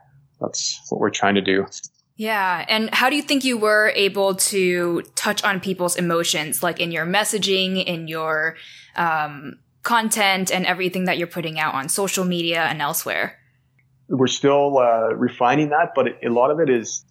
That's 0.41 0.81
what 0.89 1.01
we're 1.01 1.11
trying 1.11 1.35
to 1.35 1.43
do. 1.43 1.67
Yeah. 2.21 2.67
And 2.69 2.95
how 2.95 3.09
do 3.09 3.17
you 3.17 3.23
think 3.23 3.45
you 3.45 3.57
were 3.57 3.95
able 3.97 4.35
to 4.35 5.03
touch 5.15 5.43
on 5.43 5.59
people's 5.59 5.97
emotions, 5.97 6.63
like 6.63 6.79
in 6.79 6.93
your 6.93 7.07
messaging, 7.07 7.83
in 7.83 8.09
your 8.09 8.57
um, 8.95 9.59
content 9.83 10.53
and 10.53 10.67
everything 10.67 11.05
that 11.05 11.17
you're 11.17 11.27
putting 11.27 11.59
out 11.59 11.73
on 11.73 11.89
social 11.89 12.27
media 12.27 12.65
and 12.65 12.83
elsewhere? 12.83 13.39
We're 14.09 14.27
still 14.27 14.77
uh, 14.77 15.15
refining 15.15 15.71
that, 15.71 15.93
but 15.95 16.09
a 16.23 16.29
lot 16.29 16.51
of 16.51 16.61
it 16.61 16.69
is, 16.69 17.07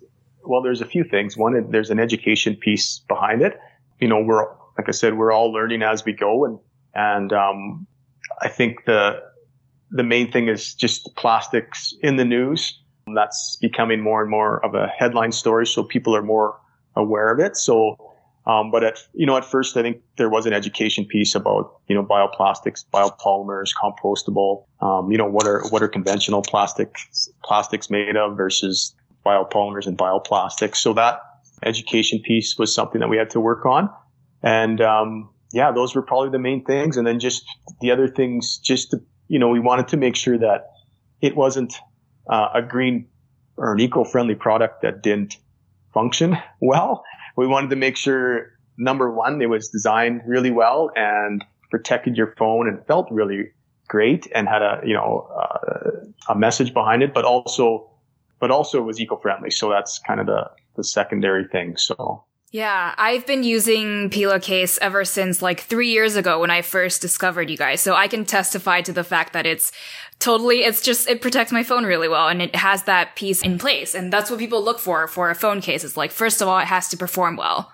well, 0.45 0.61
there's 0.61 0.81
a 0.81 0.85
few 0.85 1.03
things. 1.03 1.35
One, 1.35 1.71
there's 1.71 1.89
an 1.89 1.99
education 1.99 2.55
piece 2.55 2.99
behind 3.07 3.41
it. 3.41 3.59
You 3.99 4.09
know, 4.09 4.21
we're, 4.21 4.45
like 4.79 4.88
I 4.88 4.91
said, 4.91 5.17
we're 5.17 5.33
all 5.33 5.51
learning 5.51 5.83
as 5.83 6.05
we 6.05 6.13
go. 6.13 6.45
And, 6.45 6.59
and, 6.93 7.33
um, 7.33 7.86
I 8.41 8.48
think 8.48 8.86
the, 8.86 9.21
the 9.91 10.03
main 10.03 10.31
thing 10.31 10.48
is 10.48 10.74
just 10.74 11.13
plastics 11.17 11.93
in 12.01 12.15
the 12.15 12.24
news. 12.24 12.79
That's 13.13 13.57
becoming 13.59 14.01
more 14.01 14.21
and 14.21 14.31
more 14.31 14.63
of 14.63 14.74
a 14.75 14.88
headline 14.88 15.33
story. 15.33 15.67
So 15.67 15.83
people 15.83 16.15
are 16.15 16.21
more 16.21 16.57
aware 16.95 17.33
of 17.33 17.39
it. 17.39 17.57
So 17.57 17.98
um, 18.45 18.71
but 18.71 18.83
at, 18.83 18.98
you 19.13 19.25
know, 19.25 19.38
at 19.38 19.45
first, 19.45 19.77
I 19.77 19.83
think 19.83 20.01
there 20.17 20.29
was 20.29 20.45
an 20.45 20.53
education 20.53 21.05
piece 21.05 21.36
about, 21.36 21.71
you 21.88 21.95
know, 21.95 22.03
bioplastics, 22.03 22.83
biopolymers, 22.91 23.69
compostable, 23.79 24.65
um, 24.81 25.12
you 25.12 25.17
know, 25.19 25.27
what 25.27 25.45
are, 25.45 25.62
what 25.69 25.83
are 25.83 25.88
conventional 25.88 26.41
plastics, 26.41 27.29
plastics 27.43 27.91
made 27.91 28.15
of 28.15 28.38
versus 28.38 28.95
biopolymers 29.24 29.86
and 29.86 29.98
bioplastics. 29.98 30.77
So 30.77 30.93
that 30.93 31.19
education 31.63 32.19
piece 32.19 32.57
was 32.57 32.74
something 32.74 33.00
that 33.01 33.09
we 33.09 33.17
had 33.17 33.29
to 33.31 33.39
work 33.39 33.65
on. 33.65 33.89
And, 34.43 34.81
um, 34.81 35.29
yeah, 35.51 35.72
those 35.72 35.96
were 35.96 36.01
probably 36.01 36.29
the 36.29 36.39
main 36.39 36.63
things. 36.63 36.98
And 36.98 37.05
then 37.05 37.19
just 37.19 37.43
the 37.81 37.91
other 37.91 38.08
things, 38.08 38.58
just 38.58 38.91
to, 38.91 39.01
you 39.27 39.39
know, 39.39 39.50
we 39.50 39.60
wanted 39.60 39.88
to 39.89 39.98
make 39.98 40.15
sure 40.15 40.38
that 40.38 40.72
it 41.22 41.36
wasn't 41.36 41.74
uh, 42.29 42.50
a 42.53 42.62
green 42.62 43.08
or 43.58 43.74
an 43.74 43.79
eco-friendly 43.79 44.36
product 44.36 44.81
that 44.84 45.03
didn't 45.03 45.38
function 45.93 46.38
well 46.62 47.03
we 47.39 47.48
wanted 47.48 47.69
to 47.69 47.77
make 47.77 47.96
sure 47.96 48.51
number 48.77 49.10
one, 49.10 49.41
it 49.41 49.50
was 49.50 49.69
designed 49.69 50.22
really 50.25 50.51
well 50.51 50.91
and 50.96 51.46
protected 51.72 52.17
your 52.17 52.34
phone 52.38 52.67
and 52.67 52.86
felt 52.86 53.08
really 53.12 53.51
great 53.88 54.27
and 54.36 54.48
had 54.48 54.62
a, 54.62 54.81
you 54.86 54.93
know, 54.93 55.25
uh, 55.39 55.91
a 56.27 56.36
message 56.36 56.74
behind 56.74 57.01
it, 57.01 57.13
but 57.13 57.24
also, 57.24 57.89
but 58.39 58.51
also 58.51 58.81
was 58.81 59.00
eco-friendly. 59.00 59.51
So 59.51 59.69
that's 59.69 60.00
kind 60.00 60.19
of 60.19 60.25
the, 60.25 60.51
the 60.75 60.84
secondary 60.84 61.48
thing. 61.48 61.77
So. 61.77 62.25
Yeah, 62.51 62.95
I've 62.97 63.27
been 63.27 63.43
using 63.43 64.09
Pela 64.09 64.39
Case 64.39 64.79
ever 64.81 65.05
since 65.05 65.41
like 65.41 65.61
three 65.61 65.89
years 65.89 66.15
ago 66.15 66.39
when 66.39 66.49
I 66.49 66.63
first 66.63 66.99
discovered 66.99 67.47
you 67.49 67.57
guys. 67.57 67.79
So 67.79 67.93
I 67.93 68.07
can 68.07 68.25
testify 68.25 68.81
to 68.81 68.91
the 68.91 69.03
fact 69.03 69.33
that 69.33 69.45
it's 69.45 69.71
totally, 70.17 70.63
it's 70.63 70.81
just, 70.81 71.07
it 71.07 71.21
protects 71.21 71.51
my 71.51 71.61
phone 71.61 71.85
really 71.85 72.07
well 72.07 72.27
and 72.27 72.41
it 72.41 72.55
has 72.55 72.83
that 72.83 73.15
piece 73.15 73.43
in 73.43 73.59
place. 73.59 73.93
And 73.93 74.11
that's 74.11 74.31
what 74.31 74.39
people 74.39 74.63
look 74.63 74.79
for 74.79 75.07
for 75.07 75.29
a 75.29 75.35
phone 75.35 75.61
case. 75.61 75.83
It's 75.83 75.95
like, 75.95 76.11
first 76.11 76.41
of 76.41 76.47
all, 76.47 76.57
it 76.57 76.65
has 76.65 76.89
to 76.89 76.97
perform 76.97 77.35
well. 77.35 77.71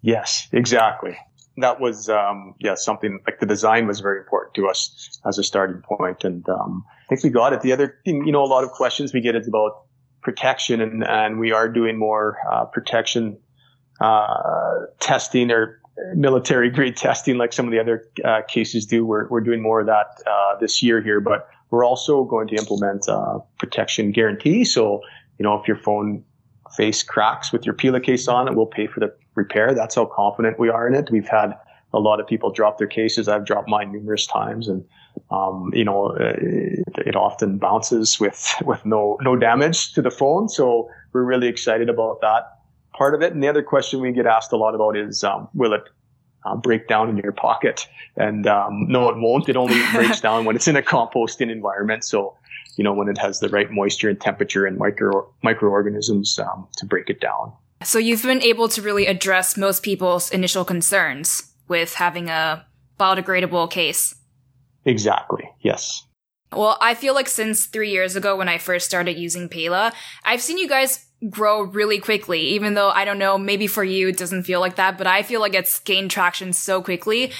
Yes, 0.00 0.48
exactly. 0.52 1.18
That 1.58 1.78
was, 1.78 2.08
um, 2.08 2.54
yeah, 2.58 2.76
something 2.76 3.20
like 3.26 3.40
the 3.40 3.46
design 3.46 3.86
was 3.86 4.00
very 4.00 4.20
important 4.20 4.54
to 4.54 4.68
us 4.68 5.20
as 5.26 5.38
a 5.38 5.44
starting 5.44 5.82
point. 5.82 6.24
And, 6.24 6.48
um, 6.48 6.82
I 7.10 7.14
think 7.14 7.24
we 7.24 7.30
got 7.30 7.52
it. 7.52 7.60
The 7.60 7.72
other 7.72 7.98
thing, 8.06 8.24
you 8.24 8.32
know, 8.32 8.42
a 8.42 8.46
lot 8.46 8.64
of 8.64 8.70
questions 8.70 9.12
we 9.12 9.20
get 9.20 9.36
is 9.36 9.46
about 9.46 9.82
protection 10.22 10.80
and, 10.80 11.04
and 11.04 11.38
we 11.38 11.52
are 11.52 11.68
doing 11.68 11.98
more, 11.98 12.38
uh, 12.50 12.64
protection, 12.64 13.38
uh, 14.00 14.86
testing 15.00 15.50
or 15.50 15.80
military 16.14 16.70
grade 16.70 16.96
testing 16.96 17.38
like 17.38 17.52
some 17.52 17.66
of 17.66 17.72
the 17.72 17.78
other 17.78 18.06
uh, 18.24 18.42
cases 18.48 18.86
do. 18.86 19.06
We're, 19.06 19.28
we're 19.28 19.40
doing 19.40 19.62
more 19.62 19.80
of 19.80 19.86
that 19.86 20.22
uh, 20.26 20.58
this 20.58 20.82
year 20.82 21.00
here, 21.02 21.20
but 21.20 21.48
we're 21.70 21.84
also 21.84 22.24
going 22.24 22.48
to 22.48 22.56
implement 22.56 23.06
a 23.08 23.38
protection 23.58 24.12
guarantee. 24.12 24.64
So, 24.64 25.00
you 25.38 25.44
know, 25.44 25.54
if 25.58 25.66
your 25.68 25.76
phone 25.76 26.24
face 26.76 27.02
cracks 27.02 27.52
with 27.52 27.64
your 27.64 27.74
Pela 27.74 28.00
case 28.00 28.28
on 28.28 28.48
it, 28.48 28.54
we'll 28.54 28.66
pay 28.66 28.86
for 28.86 29.00
the 29.00 29.14
repair. 29.34 29.74
That's 29.74 29.94
how 29.94 30.06
confident 30.06 30.58
we 30.58 30.68
are 30.68 30.86
in 30.86 30.94
it. 30.94 31.10
We've 31.10 31.28
had 31.28 31.54
a 31.92 32.00
lot 32.00 32.20
of 32.20 32.26
people 32.26 32.50
drop 32.50 32.78
their 32.78 32.88
cases. 32.88 33.28
I've 33.28 33.44
dropped 33.44 33.68
mine 33.68 33.92
numerous 33.92 34.26
times 34.26 34.68
and, 34.68 34.84
um, 35.30 35.70
you 35.72 35.84
know, 35.84 36.10
it, 36.18 36.82
it, 37.06 37.16
often 37.16 37.58
bounces 37.58 38.18
with, 38.18 38.52
with 38.64 38.84
no, 38.84 39.16
no 39.22 39.36
damage 39.36 39.92
to 39.92 40.02
the 40.02 40.10
phone. 40.10 40.48
So 40.48 40.88
we're 41.12 41.22
really 41.22 41.46
excited 41.46 41.88
about 41.88 42.20
that 42.20 42.58
part 42.96 43.14
of 43.14 43.22
it. 43.22 43.32
And 43.32 43.42
the 43.42 43.48
other 43.48 43.62
question 43.62 44.00
we 44.00 44.12
get 44.12 44.26
asked 44.26 44.52
a 44.52 44.56
lot 44.56 44.74
about 44.74 44.96
is, 44.96 45.22
um, 45.24 45.48
will 45.54 45.72
it 45.72 45.82
uh, 46.44 46.56
break 46.56 46.88
down 46.88 47.08
in 47.08 47.16
your 47.16 47.32
pocket. 47.32 47.88
And 48.16 48.46
um, 48.46 48.86
no, 48.88 49.08
it 49.08 49.16
won't. 49.16 49.48
It 49.48 49.56
only 49.56 49.80
breaks 49.92 50.20
down 50.20 50.44
when 50.44 50.56
it's 50.56 50.68
in 50.68 50.76
a 50.76 50.82
composting 50.82 51.50
environment. 51.50 52.04
So, 52.04 52.36
you 52.76 52.84
know, 52.84 52.92
when 52.92 53.08
it 53.08 53.18
has 53.18 53.40
the 53.40 53.48
right 53.48 53.70
moisture 53.70 54.08
and 54.08 54.20
temperature 54.20 54.66
and 54.66 54.78
micro 54.78 55.32
microorganisms 55.42 56.38
um, 56.38 56.68
to 56.76 56.86
break 56.86 57.08
it 57.08 57.20
down. 57.20 57.52
So 57.82 57.98
you've 57.98 58.22
been 58.22 58.42
able 58.42 58.68
to 58.68 58.82
really 58.82 59.06
address 59.06 59.56
most 59.56 59.82
people's 59.82 60.30
initial 60.30 60.64
concerns 60.64 61.52
with 61.68 61.94
having 61.94 62.28
a 62.28 62.66
biodegradable 62.98 63.70
case. 63.70 64.14
Exactly. 64.84 65.50
Yes. 65.60 66.04
Well, 66.52 66.78
I 66.80 66.94
feel 66.94 67.14
like 67.14 67.28
since 67.28 67.66
three 67.66 67.90
years 67.90 68.16
ago 68.16 68.36
when 68.36 68.48
I 68.48 68.58
first 68.58 68.86
started 68.86 69.18
using 69.18 69.48
Pela, 69.48 69.92
I've 70.24 70.40
seen 70.40 70.56
you 70.56 70.68
guys 70.68 71.06
grow 71.30 71.62
really 71.62 71.98
quickly, 71.98 72.40
even 72.40 72.74
though 72.74 72.90
I 72.90 73.04
don't 73.04 73.18
know, 73.18 73.38
maybe 73.38 73.66
for 73.66 73.84
you 73.84 74.08
it 74.08 74.18
doesn't 74.18 74.44
feel 74.44 74.60
like 74.60 74.76
that, 74.76 74.98
but 74.98 75.06
I 75.06 75.22
feel 75.22 75.40
like 75.40 75.54
it's 75.54 75.80
gained 75.80 76.10
traction 76.10 76.52
so 76.52 76.82
quickly. 76.82 77.32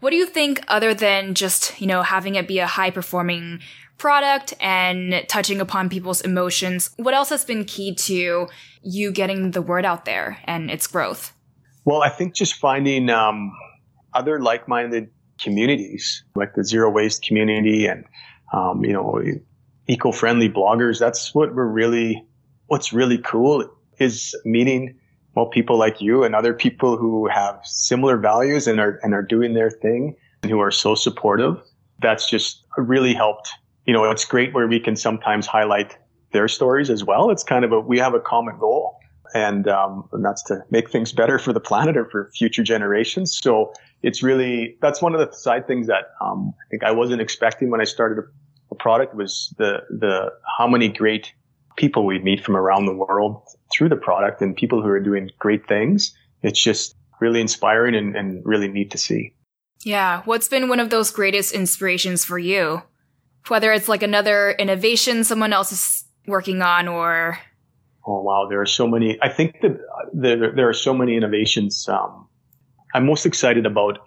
What 0.00 0.10
do 0.10 0.16
you 0.16 0.26
think 0.26 0.60
other 0.68 0.94
than 0.94 1.34
just, 1.34 1.80
you 1.80 1.86
know, 1.86 2.02
having 2.02 2.34
it 2.34 2.48
be 2.48 2.58
a 2.58 2.66
high 2.66 2.90
performing 2.90 3.60
product 3.98 4.52
and 4.60 5.24
touching 5.28 5.60
upon 5.60 5.88
people's 5.88 6.20
emotions? 6.20 6.90
What 6.96 7.14
else 7.14 7.30
has 7.30 7.44
been 7.44 7.64
key 7.64 7.94
to 7.94 8.48
you 8.82 9.12
getting 9.12 9.52
the 9.52 9.62
word 9.62 9.84
out 9.84 10.04
there 10.04 10.38
and 10.44 10.70
its 10.70 10.86
growth? 10.86 11.32
Well, 11.84 12.02
I 12.02 12.08
think 12.08 12.34
just 12.34 12.54
finding 12.56 13.10
um, 13.10 13.52
other 14.12 14.40
like-minded 14.40 15.10
communities, 15.40 16.24
like 16.34 16.54
the 16.54 16.64
zero 16.64 16.90
waste 16.90 17.24
community, 17.24 17.86
and 17.86 18.04
um, 18.52 18.84
you 18.84 18.92
know, 18.92 19.22
eco-friendly 19.88 20.50
bloggers. 20.50 20.98
That's 20.98 21.34
what 21.34 21.54
we're 21.54 21.64
really. 21.66 22.26
What's 22.72 22.90
really 22.90 23.18
cool 23.18 23.68
is 23.98 24.34
meeting 24.46 24.98
well 25.34 25.44
people 25.44 25.76
like 25.76 26.00
you 26.00 26.24
and 26.24 26.34
other 26.34 26.54
people 26.54 26.96
who 26.96 27.28
have 27.28 27.60
similar 27.64 28.16
values 28.16 28.66
and 28.66 28.80
are 28.80 28.98
and 29.02 29.12
are 29.12 29.22
doing 29.22 29.52
their 29.52 29.68
thing 29.68 30.16
and 30.42 30.50
who 30.50 30.58
are 30.58 30.70
so 30.70 30.94
supportive. 30.94 31.60
That's 32.00 32.26
just 32.30 32.64
really 32.78 33.12
helped. 33.12 33.50
You 33.84 33.92
know, 33.92 34.10
it's 34.10 34.24
great 34.24 34.54
where 34.54 34.66
we 34.66 34.80
can 34.80 34.96
sometimes 34.96 35.46
highlight 35.46 35.98
their 36.32 36.48
stories 36.48 36.88
as 36.88 37.04
well. 37.04 37.28
It's 37.28 37.44
kind 37.44 37.66
of 37.66 37.72
a 37.72 37.80
we 37.80 37.98
have 37.98 38.14
a 38.14 38.20
common 38.20 38.58
goal 38.58 38.98
and, 39.34 39.68
um, 39.68 40.08
and 40.12 40.24
that's 40.24 40.42
to 40.44 40.62
make 40.70 40.90
things 40.90 41.12
better 41.12 41.38
for 41.38 41.52
the 41.52 41.60
planet 41.60 41.94
or 41.94 42.06
for 42.06 42.30
future 42.34 42.62
generations. 42.62 43.38
So 43.38 43.74
it's 44.02 44.22
really 44.22 44.78
that's 44.80 45.02
one 45.02 45.14
of 45.14 45.20
the 45.20 45.36
side 45.36 45.66
things 45.66 45.88
that 45.88 46.04
um, 46.22 46.54
I 46.58 46.64
think 46.70 46.84
I 46.84 46.90
wasn't 46.90 47.20
expecting 47.20 47.68
when 47.68 47.82
I 47.82 47.84
started 47.84 48.24
a, 48.24 48.26
a, 48.70 48.76
product 48.76 49.14
was 49.14 49.54
the 49.58 49.82
the 49.90 50.32
how 50.56 50.66
many 50.66 50.88
great 50.88 51.34
people 51.76 52.06
we 52.06 52.18
meet 52.18 52.44
from 52.44 52.56
around 52.56 52.86
the 52.86 52.94
world 52.94 53.42
through 53.72 53.88
the 53.88 53.96
product 53.96 54.42
and 54.42 54.56
people 54.56 54.82
who 54.82 54.88
are 54.88 55.00
doing 55.00 55.30
great 55.38 55.66
things. 55.66 56.14
It's 56.42 56.62
just 56.62 56.94
really 57.20 57.40
inspiring 57.40 57.94
and, 57.94 58.16
and 58.16 58.44
really 58.44 58.68
neat 58.68 58.90
to 58.90 58.98
see. 58.98 59.34
Yeah, 59.84 60.22
what's 60.24 60.48
been 60.48 60.68
one 60.68 60.80
of 60.80 60.90
those 60.90 61.10
greatest 61.10 61.52
inspirations 61.52 62.24
for 62.24 62.38
you? 62.38 62.82
Whether 63.48 63.72
it's 63.72 63.88
like 63.88 64.02
another 64.02 64.52
innovation 64.52 65.24
someone 65.24 65.52
else 65.52 65.72
is 65.72 66.04
working 66.26 66.62
on 66.62 66.86
or 66.86 67.38
Oh 68.04 68.20
wow, 68.20 68.46
there 68.48 68.60
are 68.60 68.66
so 68.66 68.88
many. 68.88 69.18
I 69.22 69.28
think 69.28 69.60
that 69.60 69.78
there 70.12 70.52
there 70.54 70.68
are 70.68 70.74
so 70.74 70.92
many 70.92 71.16
innovations. 71.16 71.88
Um, 71.88 72.26
I'm 72.94 73.06
most 73.06 73.26
excited 73.26 73.64
about 73.64 74.00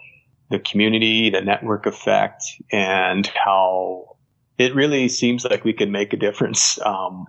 the 0.49 0.59
community, 0.59 1.29
the 1.29 1.41
network 1.41 1.85
effect, 1.85 2.43
and 2.71 3.25
how 3.27 4.17
it 4.57 4.75
really 4.75 5.07
seems 5.07 5.45
like 5.45 5.63
we 5.63 5.73
can 5.73 5.91
make 5.91 6.11
a 6.11 6.17
difference. 6.17 6.79
Um, 6.81 7.25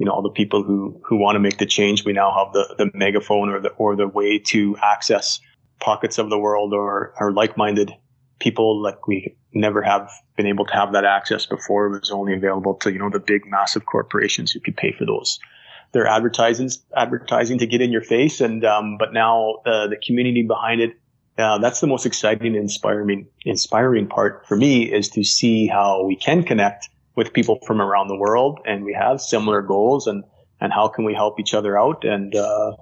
you 0.00 0.06
know, 0.06 0.12
all 0.12 0.22
the 0.22 0.30
people 0.30 0.62
who 0.62 0.98
who 1.04 1.16
want 1.16 1.36
to 1.36 1.40
make 1.40 1.58
the 1.58 1.66
change. 1.66 2.06
We 2.06 2.14
now 2.14 2.32
have 2.32 2.54
the 2.54 2.74
the 2.78 2.90
megaphone 2.94 3.50
or 3.50 3.60
the 3.60 3.68
or 3.72 3.94
the 3.94 4.08
way 4.08 4.38
to 4.46 4.74
access 4.82 5.38
pockets 5.78 6.16
of 6.16 6.30
the 6.30 6.38
world 6.38 6.72
or 6.72 7.12
or 7.20 7.32
like-minded 7.32 7.92
people 8.38 8.82
like 8.82 9.06
we 9.06 9.36
never 9.52 9.82
have 9.82 10.10
been 10.38 10.46
able 10.46 10.64
to 10.64 10.72
have 10.72 10.94
that 10.94 11.04
access 11.04 11.44
before. 11.44 11.86
It 11.86 12.00
was 12.00 12.10
only 12.10 12.34
available 12.34 12.74
to 12.76 12.90
you 12.90 12.98
know 12.98 13.10
the 13.10 13.20
big 13.20 13.42
massive 13.46 13.84
corporations 13.84 14.50
who 14.50 14.60
could 14.60 14.76
pay 14.76 14.92
for 14.92 15.04
those 15.04 15.38
their 15.92 16.06
advertising 16.06 16.70
advertising 16.96 17.58
to 17.58 17.66
get 17.66 17.82
in 17.82 17.92
your 17.92 18.02
face. 18.02 18.40
And 18.40 18.64
um, 18.64 18.96
but 18.96 19.12
now 19.12 19.56
uh, 19.66 19.86
the 19.86 19.96
community 19.96 20.42
behind 20.42 20.80
it. 20.80 20.96
Uh, 21.38 21.56
that's 21.58 21.80
the 21.80 21.86
most 21.86 22.04
exciting, 22.04 22.54
inspiring, 22.54 23.26
inspiring 23.46 24.06
part 24.06 24.46
for 24.46 24.56
me 24.56 24.92
is 24.92 25.08
to 25.08 25.24
see 25.24 25.66
how 25.66 26.04
we 26.04 26.14
can 26.14 26.42
connect 26.42 26.90
with 27.16 27.32
people 27.32 27.58
from 27.66 27.80
around 27.80 28.08
the 28.08 28.16
world, 28.16 28.60
and 28.64 28.84
we 28.84 28.92
have 28.92 29.20
similar 29.20 29.62
goals, 29.62 30.06
and 30.06 30.24
and 30.60 30.72
how 30.72 30.88
can 30.88 31.04
we 31.04 31.14
help 31.14 31.40
each 31.40 31.54
other 31.54 31.78
out, 31.78 32.04
and 32.04 32.34
uh, 32.34 32.72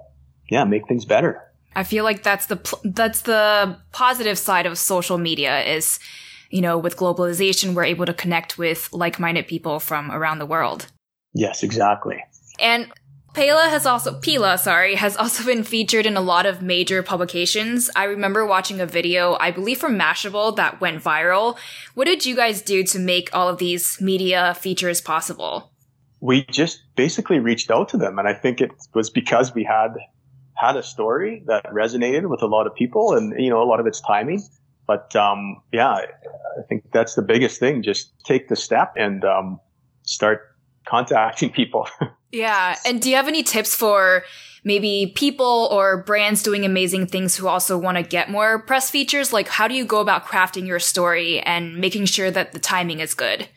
yeah, 0.49 0.63
make 0.63 0.87
things 0.87 1.05
better. 1.05 1.41
I 1.75 1.83
feel 1.83 2.03
like 2.03 2.23
that's 2.23 2.47
the 2.47 2.57
pl- 2.57 2.81
that's 2.83 3.21
the 3.21 3.77
positive 3.91 4.37
side 4.37 4.65
of 4.65 4.77
social 4.77 5.17
media 5.17 5.63
is, 5.63 5.99
you 6.49 6.61
know, 6.61 6.77
with 6.77 6.97
globalization, 6.97 7.73
we're 7.73 7.85
able 7.85 8.05
to 8.05 8.13
connect 8.13 8.57
with 8.57 8.89
like-minded 8.91 9.47
people 9.47 9.79
from 9.79 10.11
around 10.11 10.39
the 10.39 10.45
world. 10.45 10.87
Yes, 11.33 11.63
exactly. 11.63 12.23
And 12.59 12.91
Pela 13.33 13.69
has 13.69 13.85
also 13.85 14.19
Pela, 14.19 14.57
sorry, 14.57 14.95
has 14.95 15.15
also 15.15 15.45
been 15.45 15.63
featured 15.63 16.05
in 16.05 16.17
a 16.17 16.21
lot 16.21 16.45
of 16.45 16.61
major 16.61 17.03
publications. 17.03 17.89
I 17.95 18.05
remember 18.05 18.45
watching 18.45 18.81
a 18.81 18.85
video, 18.85 19.37
I 19.39 19.51
believe 19.51 19.77
from 19.77 19.97
Mashable, 19.97 20.55
that 20.55 20.81
went 20.81 21.03
viral. 21.03 21.57
What 21.93 22.05
did 22.05 22.25
you 22.25 22.35
guys 22.35 22.61
do 22.61 22.83
to 22.83 22.99
make 22.99 23.29
all 23.33 23.47
of 23.47 23.59
these 23.59 24.01
media 24.01 24.55
features 24.55 24.99
possible? 24.99 25.71
We 26.21 26.45
just 26.45 26.81
basically 26.95 27.39
reached 27.39 27.71
out 27.71 27.89
to 27.89 27.97
them, 27.97 28.19
and 28.19 28.27
I 28.27 28.33
think 28.33 28.61
it 28.61 28.71
was 28.93 29.09
because 29.09 29.53
we 29.53 29.63
had 29.63 29.95
had 30.55 30.75
a 30.75 30.83
story 30.83 31.43
that 31.47 31.65
resonated 31.67 32.29
with 32.29 32.41
a 32.41 32.47
lot 32.47 32.67
of 32.67 32.75
people, 32.75 33.13
and 33.13 33.39
you 33.41 33.49
know, 33.49 33.61
a 33.61 33.65
lot 33.65 33.79
of 33.79 33.87
it's 33.87 34.01
timing. 34.01 34.43
But 34.85 35.15
um, 35.15 35.61
yeah, 35.71 35.91
I 35.91 36.61
think 36.67 36.91
that's 36.91 37.13
the 37.13 37.21
biggest 37.21 37.59
thing. 37.59 37.83
Just 37.83 38.11
take 38.25 38.49
the 38.49 38.55
step 38.55 38.93
and 38.97 39.23
um, 39.23 39.59
start 40.01 40.48
contacting 40.89 41.51
people. 41.51 41.87
Yeah. 42.31 42.75
And 42.85 43.01
do 43.01 43.09
you 43.09 43.15
have 43.15 43.27
any 43.27 43.43
tips 43.43 43.75
for 43.75 44.23
maybe 44.63 45.11
people 45.15 45.67
or 45.71 46.03
brands 46.03 46.43
doing 46.43 46.65
amazing 46.65 47.07
things 47.07 47.35
who 47.35 47.47
also 47.47 47.77
want 47.77 47.97
to 47.97 48.03
get 48.03 48.29
more 48.29 48.59
press 48.59 48.89
features? 48.89 49.33
Like, 49.33 49.47
how 49.47 49.67
do 49.67 49.73
you 49.73 49.85
go 49.85 49.99
about 49.99 50.25
crafting 50.25 50.67
your 50.67 50.79
story 50.79 51.39
and 51.39 51.77
making 51.77 52.05
sure 52.05 52.29
that 52.29 52.51
the 52.51 52.59
timing 52.59 52.99
is 52.99 53.13
good? 53.13 53.49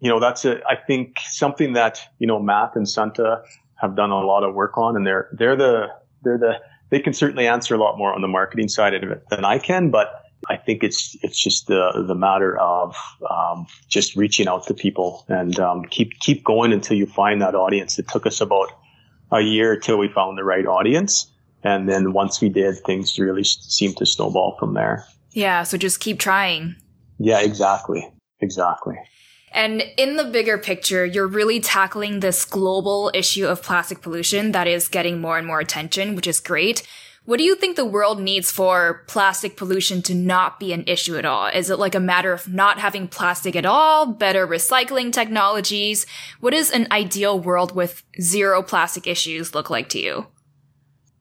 You 0.00 0.08
know, 0.08 0.20
that's 0.20 0.44
a, 0.44 0.60
I 0.66 0.76
think 0.76 1.18
something 1.28 1.74
that, 1.74 2.00
you 2.18 2.26
know, 2.26 2.38
Matt 2.38 2.74
and 2.74 2.88
Santa 2.88 3.42
have 3.76 3.96
done 3.96 4.10
a 4.10 4.20
lot 4.20 4.44
of 4.44 4.54
work 4.54 4.78
on 4.78 4.96
and 4.96 5.06
they're, 5.06 5.28
they're 5.32 5.56
the, 5.56 5.88
they're 6.22 6.38
the, 6.38 6.54
they 6.90 7.00
can 7.00 7.12
certainly 7.12 7.46
answer 7.46 7.74
a 7.74 7.78
lot 7.78 7.98
more 7.98 8.14
on 8.14 8.22
the 8.22 8.28
marketing 8.28 8.68
side 8.68 8.94
of 8.94 9.02
it 9.02 9.24
than 9.28 9.44
I 9.44 9.58
can, 9.58 9.90
but 9.90 10.23
I 10.48 10.56
think 10.56 10.82
it's 10.82 11.16
it's 11.22 11.42
just 11.42 11.66
the 11.66 12.04
the 12.06 12.14
matter 12.14 12.58
of 12.58 12.96
um, 13.30 13.66
just 13.88 14.16
reaching 14.16 14.48
out 14.48 14.66
to 14.66 14.74
people 14.74 15.24
and 15.28 15.58
um, 15.58 15.84
keep 15.84 16.18
keep 16.20 16.44
going 16.44 16.72
until 16.72 16.96
you 16.96 17.06
find 17.06 17.40
that 17.42 17.54
audience. 17.54 17.98
It 17.98 18.08
took 18.08 18.26
us 18.26 18.40
about 18.40 18.68
a 19.32 19.40
year 19.40 19.78
till 19.78 19.98
we 19.98 20.08
found 20.08 20.38
the 20.38 20.44
right 20.44 20.66
audience, 20.66 21.30
and 21.62 21.88
then 21.88 22.12
once 22.12 22.40
we 22.40 22.48
did, 22.48 22.76
things 22.84 23.18
really 23.18 23.44
seemed 23.44 23.96
to 23.98 24.06
snowball 24.06 24.56
from 24.58 24.74
there. 24.74 25.04
Yeah, 25.32 25.62
so 25.64 25.76
just 25.76 26.00
keep 26.00 26.18
trying. 26.18 26.76
Yeah, 27.18 27.40
exactly, 27.40 28.12
exactly. 28.40 28.96
And 29.54 29.84
in 29.96 30.16
the 30.16 30.24
bigger 30.24 30.58
picture, 30.58 31.06
you're 31.06 31.28
really 31.28 31.60
tackling 31.60 32.18
this 32.18 32.44
global 32.44 33.12
issue 33.14 33.46
of 33.46 33.62
plastic 33.62 34.02
pollution 34.02 34.50
that 34.50 34.66
is 34.66 34.88
getting 34.88 35.20
more 35.20 35.38
and 35.38 35.46
more 35.46 35.60
attention, 35.60 36.16
which 36.16 36.26
is 36.26 36.40
great. 36.40 36.82
What 37.26 37.38
do 37.38 37.44
you 37.44 37.54
think 37.54 37.76
the 37.76 37.86
world 37.86 38.20
needs 38.20 38.52
for 38.52 39.02
plastic 39.08 39.56
pollution 39.56 40.02
to 40.02 40.14
not 40.14 40.60
be 40.60 40.74
an 40.74 40.84
issue 40.86 41.16
at 41.16 41.24
all? 41.24 41.46
Is 41.46 41.70
it 41.70 41.78
like 41.78 41.94
a 41.94 42.00
matter 42.00 42.34
of 42.34 42.52
not 42.52 42.78
having 42.78 43.08
plastic 43.08 43.56
at 43.56 43.64
all, 43.64 44.04
better 44.04 44.46
recycling 44.46 45.10
technologies? 45.10 46.04
What 46.40 46.50
does 46.50 46.70
an 46.70 46.86
ideal 46.90 47.40
world 47.40 47.74
with 47.74 48.02
zero 48.20 48.62
plastic 48.62 49.06
issues 49.06 49.54
look 49.54 49.70
like 49.70 49.88
to 49.90 50.00
you? 50.00 50.26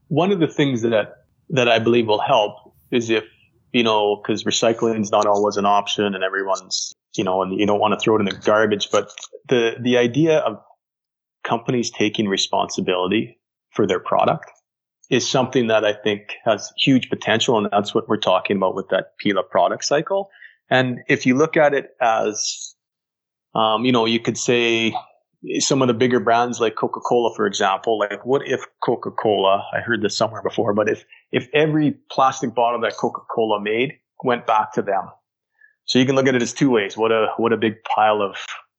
One 0.10 0.34
of 0.34 0.42
the 0.42 0.48
things 0.48 0.82
that 0.82 1.24
that 1.50 1.70
I 1.70 1.80
believe 1.80 2.08
will 2.08 2.22
help 2.22 2.74
is 2.92 3.10
if 3.10 3.24
you 3.72 3.84
know 3.84 4.18
because 4.18 4.44
recycling 4.44 5.00
is 5.00 5.10
not 5.10 5.26
always 5.26 5.56
an 5.56 5.66
option, 5.66 6.14
and 6.14 6.22
everyone's 6.22 6.94
you 7.16 7.24
know, 7.24 7.42
and 7.44 7.58
you 7.58 7.66
don't 7.66 7.80
want 7.80 7.98
to 7.98 8.00
throw 8.00 8.18
it 8.18 8.20
in 8.20 8.26
the 8.26 8.36
garbage, 8.36 8.90
but 8.92 9.10
the 9.48 9.76
the 9.80 9.98
idea 9.98 10.40
of 10.40 10.62
companies 11.46 11.92
taking 11.92 12.28
responsibility 12.28 13.40
for 13.72 13.88
their 13.88 14.00
product 14.00 14.52
is 15.10 15.30
something 15.30 15.68
that 15.68 15.84
I 15.84 15.94
think 15.94 16.22
has 16.46 16.72
huge 16.78 17.10
potential. 17.10 17.58
And 17.58 17.68
that's 17.72 17.94
what 17.94 18.08
we're 18.08 18.18
talking 18.18 18.58
about 18.58 18.76
with 18.76 18.90
that 18.90 19.14
Pela 19.22 19.44
product 19.44 19.86
cycle. 19.86 20.30
And 20.70 21.00
if 21.08 21.26
you 21.26 21.36
look 21.36 21.58
at 21.58 21.74
it 21.74 21.92
as, 22.02 22.76
um, 23.54 23.86
you 23.86 23.92
know, 23.92 24.06
you 24.06 24.20
could 24.20 24.38
say 24.38 24.96
some 25.60 25.82
of 25.82 25.90
the 25.90 25.94
bigger 25.94 26.22
brands 26.22 26.62
like 26.62 26.76
Coca-Cola, 26.76 27.36
for 27.36 27.46
example, 27.46 28.00
like 28.00 28.26
what 28.26 28.48
if 28.48 28.66
Coca-Cola, 28.82 29.66
I 29.74 29.82
heard 29.82 30.02
this 30.02 30.16
somewhere 30.16 30.42
before, 30.42 30.74
but 30.74 30.88
if, 30.88 31.04
if 31.32 31.50
every 31.54 31.96
plastic 32.10 32.56
bottle 32.56 32.80
that 32.82 32.96
Coca-Cola 32.98 33.62
made 33.62 33.94
went 34.24 34.48
back 34.48 34.72
to 34.74 34.82
them. 34.82 35.10
So 35.86 36.00
you 36.00 36.06
can 36.06 36.16
look 36.16 36.28
at 36.28 36.36
it 36.36 36.42
as 36.42 36.54
two 36.54 36.70
ways. 36.70 36.96
What 36.96 37.12
a, 37.12 37.28
what 37.36 37.52
a 37.52 37.58
big 37.58 37.76
pile 37.84 38.22
of 38.22 38.38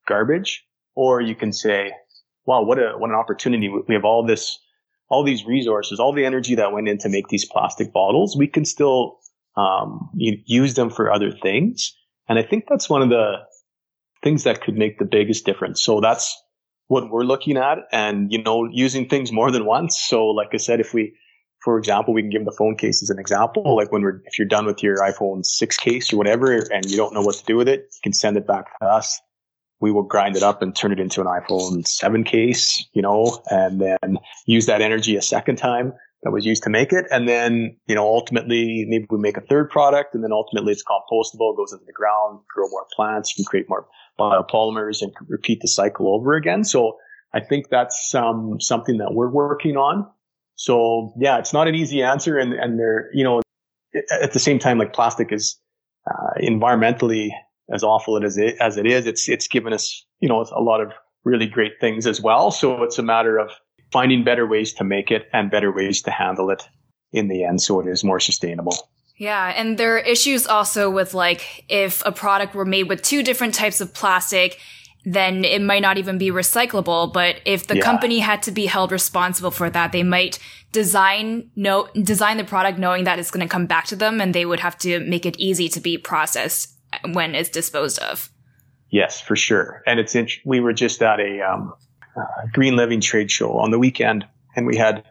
garbage. 0.08 0.64
Or 0.96 1.20
you 1.20 1.34
can 1.34 1.52
say, 1.52 1.92
wow, 2.46 2.62
what 2.62 2.78
a, 2.78 2.94
what 2.96 3.10
an 3.10 3.16
opportunity. 3.16 3.68
We 3.68 3.94
have 3.94 4.04
all 4.04 4.24
this 4.24 4.58
all 5.08 5.24
these 5.24 5.44
resources, 5.44 6.00
all 6.00 6.12
the 6.12 6.24
energy 6.24 6.54
that 6.54 6.72
went 6.72 6.88
in 6.88 6.98
to 6.98 7.08
make 7.08 7.28
these 7.28 7.44
plastic 7.44 7.92
bottles, 7.92 8.36
we 8.36 8.46
can 8.46 8.64
still 8.64 9.18
um, 9.56 10.10
use 10.14 10.74
them 10.74 10.90
for 10.90 11.12
other 11.12 11.30
things. 11.30 11.94
And 12.28 12.38
I 12.38 12.42
think 12.42 12.64
that's 12.68 12.88
one 12.88 13.02
of 13.02 13.10
the 13.10 13.36
things 14.22 14.44
that 14.44 14.62
could 14.62 14.76
make 14.76 14.98
the 14.98 15.04
biggest 15.04 15.44
difference. 15.44 15.82
So 15.82 16.00
that's 16.00 16.34
what 16.88 17.10
we're 17.10 17.24
looking 17.24 17.56
at 17.56 17.78
and, 17.92 18.32
you 18.32 18.42
know, 18.42 18.68
using 18.70 19.08
things 19.08 19.30
more 19.30 19.50
than 19.50 19.66
once. 19.66 20.00
So 20.00 20.26
like 20.26 20.48
I 20.52 20.56
said, 20.56 20.80
if 20.80 20.94
we, 20.94 21.14
for 21.62 21.78
example, 21.78 22.14
we 22.14 22.22
can 22.22 22.30
give 22.30 22.44
the 22.44 22.54
phone 22.56 22.76
case 22.76 23.02
as 23.02 23.10
an 23.10 23.18
example. 23.18 23.76
Like 23.76 23.92
when 23.92 24.02
we're, 24.02 24.22
if 24.24 24.38
you're 24.38 24.48
done 24.48 24.66
with 24.66 24.82
your 24.82 24.96
iPhone 24.98 25.44
6 25.44 25.76
case 25.76 26.12
or 26.12 26.16
whatever 26.16 26.52
and 26.72 26.90
you 26.90 26.96
don't 26.96 27.14
know 27.14 27.22
what 27.22 27.36
to 27.36 27.44
do 27.44 27.56
with 27.56 27.68
it, 27.68 27.80
you 27.80 28.00
can 28.02 28.12
send 28.12 28.36
it 28.36 28.46
back 28.46 28.78
to 28.80 28.86
us 28.86 29.20
we 29.80 29.90
will 29.90 30.02
grind 30.02 30.36
it 30.36 30.42
up 30.42 30.62
and 30.62 30.74
turn 30.74 30.92
it 30.92 31.00
into 31.00 31.20
an 31.20 31.26
iPhone 31.26 31.86
7 31.86 32.24
case, 32.24 32.84
you 32.92 33.02
know, 33.02 33.42
and 33.50 33.80
then 33.80 34.18
use 34.46 34.66
that 34.66 34.80
energy 34.80 35.16
a 35.16 35.22
second 35.22 35.56
time 35.56 35.92
that 36.22 36.30
was 36.30 36.46
used 36.46 36.62
to 36.62 36.70
make 36.70 36.92
it. 36.92 37.04
And 37.10 37.28
then, 37.28 37.76
you 37.86 37.94
know, 37.94 38.04
ultimately 38.04 38.86
maybe 38.88 39.06
we 39.10 39.18
make 39.18 39.36
a 39.36 39.42
third 39.42 39.70
product 39.70 40.14
and 40.14 40.24
then 40.24 40.32
ultimately 40.32 40.72
it's 40.72 40.82
compostable, 40.82 41.56
goes 41.56 41.72
into 41.72 41.84
the 41.84 41.92
ground, 41.92 42.40
grow 42.52 42.68
more 42.68 42.86
plants, 42.96 43.36
you 43.36 43.44
can 43.44 43.48
create 43.48 43.68
more 43.68 43.86
biopolymers 44.18 45.02
and 45.02 45.12
repeat 45.28 45.60
the 45.60 45.68
cycle 45.68 46.14
over 46.14 46.34
again. 46.34 46.64
So 46.64 46.96
I 47.34 47.40
think 47.40 47.68
that's 47.68 48.14
um, 48.14 48.60
something 48.60 48.98
that 48.98 49.12
we're 49.12 49.30
working 49.30 49.76
on. 49.76 50.08
So 50.54 51.12
yeah, 51.18 51.38
it's 51.38 51.52
not 51.52 51.68
an 51.68 51.74
easy 51.74 52.02
answer. 52.02 52.38
And, 52.38 52.54
and 52.54 52.78
they're, 52.78 53.10
you 53.12 53.24
know, 53.24 53.42
at 54.10 54.32
the 54.32 54.38
same 54.38 54.58
time, 54.58 54.78
like 54.78 54.92
plastic 54.92 55.30
is 55.30 55.60
uh, 56.10 56.40
environmentally 56.40 57.30
as 57.72 57.82
awful 57.82 58.22
as 58.22 58.36
it, 58.36 58.56
as 58.60 58.76
it 58.76 58.86
is, 58.86 59.06
it's, 59.06 59.28
it's 59.28 59.48
given 59.48 59.72
us, 59.72 60.04
you 60.20 60.28
know, 60.28 60.44
a 60.54 60.60
lot 60.60 60.80
of 60.80 60.92
really 61.24 61.46
great 61.46 61.72
things 61.80 62.06
as 62.06 62.20
well. 62.20 62.50
So 62.50 62.82
it's 62.82 62.98
a 62.98 63.02
matter 63.02 63.38
of 63.38 63.50
finding 63.92 64.24
better 64.24 64.46
ways 64.46 64.72
to 64.74 64.84
make 64.84 65.10
it 65.10 65.28
and 65.32 65.50
better 65.50 65.72
ways 65.72 66.02
to 66.02 66.10
handle 66.10 66.50
it 66.50 66.62
in 67.12 67.28
the 67.28 67.44
end. 67.44 67.62
So 67.62 67.80
it 67.80 67.86
is 67.86 68.04
more 68.04 68.20
sustainable. 68.20 68.76
Yeah, 69.16 69.52
and 69.56 69.78
there 69.78 69.94
are 69.94 70.00
issues 70.00 70.46
also 70.46 70.90
with 70.90 71.14
like 71.14 71.64
if 71.68 72.04
a 72.04 72.10
product 72.10 72.54
were 72.54 72.64
made 72.64 72.88
with 72.88 73.02
two 73.02 73.22
different 73.22 73.54
types 73.54 73.80
of 73.80 73.94
plastic, 73.94 74.58
then 75.04 75.44
it 75.44 75.62
might 75.62 75.82
not 75.82 75.98
even 75.98 76.18
be 76.18 76.30
recyclable. 76.30 77.12
But 77.12 77.36
if 77.44 77.68
the 77.68 77.76
yeah. 77.76 77.82
company 77.82 78.18
had 78.18 78.42
to 78.42 78.50
be 78.50 78.66
held 78.66 78.90
responsible 78.90 79.52
for 79.52 79.70
that, 79.70 79.92
they 79.92 80.02
might 80.02 80.40
design 80.72 81.50
no 81.54 81.86
design 82.02 82.38
the 82.38 82.44
product 82.44 82.78
knowing 82.78 83.04
that 83.04 83.20
it's 83.20 83.30
going 83.30 83.46
to 83.46 83.50
come 83.50 83.66
back 83.66 83.86
to 83.86 83.96
them, 83.96 84.20
and 84.20 84.34
they 84.34 84.44
would 84.44 84.60
have 84.60 84.76
to 84.78 84.98
make 85.00 85.24
it 85.24 85.38
easy 85.38 85.68
to 85.68 85.80
be 85.80 85.96
processed 85.96 86.73
when 87.12 87.34
it's 87.34 87.48
disposed 87.48 87.98
of. 88.00 88.30
Yes, 88.90 89.20
for 89.20 89.36
sure. 89.36 89.82
And 89.86 89.98
it's 89.98 90.14
int- 90.14 90.40
we 90.44 90.60
were 90.60 90.72
just 90.72 91.02
at 91.02 91.20
a 91.20 91.40
um, 91.40 91.74
uh, 92.16 92.24
green 92.52 92.76
living 92.76 93.00
trade 93.00 93.30
show 93.30 93.58
on 93.58 93.70
the 93.70 93.78
weekend, 93.78 94.26
and 94.54 94.66
we 94.66 94.76
had 94.76 95.04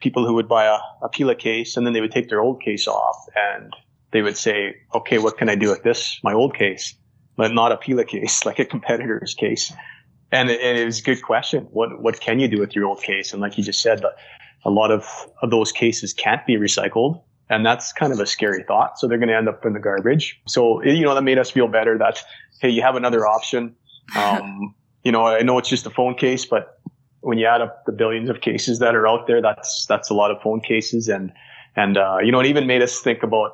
people 0.00 0.26
who 0.26 0.34
would 0.34 0.48
buy 0.48 0.64
a, 0.64 0.78
a 1.02 1.08
Pela 1.08 1.34
case, 1.34 1.76
and 1.76 1.86
then 1.86 1.92
they 1.92 2.00
would 2.00 2.12
take 2.12 2.28
their 2.28 2.40
old 2.40 2.62
case 2.62 2.86
off, 2.86 3.16
and 3.34 3.74
they 4.10 4.22
would 4.22 4.36
say, 4.36 4.76
"Okay, 4.94 5.18
what 5.18 5.38
can 5.38 5.48
I 5.48 5.54
do 5.54 5.70
with 5.70 5.82
this, 5.82 6.20
my 6.22 6.32
old 6.32 6.54
case?" 6.54 6.94
But 7.36 7.52
not 7.52 7.72
a 7.72 7.76
Pela 7.76 8.04
case, 8.04 8.44
like 8.46 8.58
a 8.58 8.64
competitor's 8.64 9.34
case. 9.34 9.72
And 10.32 10.50
it, 10.50 10.60
and 10.60 10.78
it 10.78 10.84
was 10.84 11.00
a 11.00 11.02
good 11.02 11.22
question. 11.22 11.64
What 11.70 12.00
what 12.00 12.20
can 12.20 12.40
you 12.40 12.48
do 12.48 12.60
with 12.60 12.74
your 12.74 12.86
old 12.86 13.02
case? 13.02 13.32
And 13.32 13.40
like 13.40 13.56
you 13.58 13.64
just 13.64 13.82
said, 13.82 14.02
a 14.64 14.70
lot 14.70 14.90
of, 14.90 15.06
of 15.42 15.50
those 15.50 15.72
cases 15.72 16.12
can't 16.12 16.44
be 16.46 16.56
recycled. 16.56 17.22
And 17.50 17.66
that's 17.66 17.92
kind 17.92 18.12
of 18.12 18.20
a 18.20 18.26
scary 18.26 18.62
thought. 18.62 18.98
So 18.98 19.06
they're 19.06 19.18
going 19.18 19.28
to 19.28 19.36
end 19.36 19.48
up 19.48 19.66
in 19.66 19.72
the 19.72 19.80
garbage. 19.80 20.40
So, 20.46 20.82
you 20.82 21.02
know, 21.02 21.14
that 21.14 21.22
made 21.22 21.38
us 21.38 21.50
feel 21.50 21.68
better 21.68 21.98
that, 21.98 22.22
hey, 22.60 22.70
you 22.70 22.80
have 22.80 22.94
another 22.96 23.26
option. 23.26 23.74
Um, 24.16 24.74
you 25.04 25.12
know, 25.12 25.26
I 25.26 25.42
know 25.42 25.58
it's 25.58 25.68
just 25.68 25.84
a 25.84 25.90
phone 25.90 26.14
case, 26.14 26.46
but 26.46 26.80
when 27.20 27.38
you 27.38 27.46
add 27.46 27.60
up 27.60 27.84
the 27.86 27.92
billions 27.92 28.30
of 28.30 28.40
cases 28.40 28.78
that 28.78 28.94
are 28.94 29.06
out 29.06 29.26
there, 29.26 29.42
that's, 29.42 29.84
that's 29.86 30.08
a 30.10 30.14
lot 30.14 30.30
of 30.30 30.40
phone 30.40 30.60
cases. 30.60 31.08
And, 31.08 31.32
and, 31.76 31.98
uh, 31.98 32.18
you 32.22 32.30
know, 32.30 32.40
it 32.40 32.46
even 32.46 32.66
made 32.66 32.82
us 32.82 33.00
think 33.00 33.22
about 33.22 33.52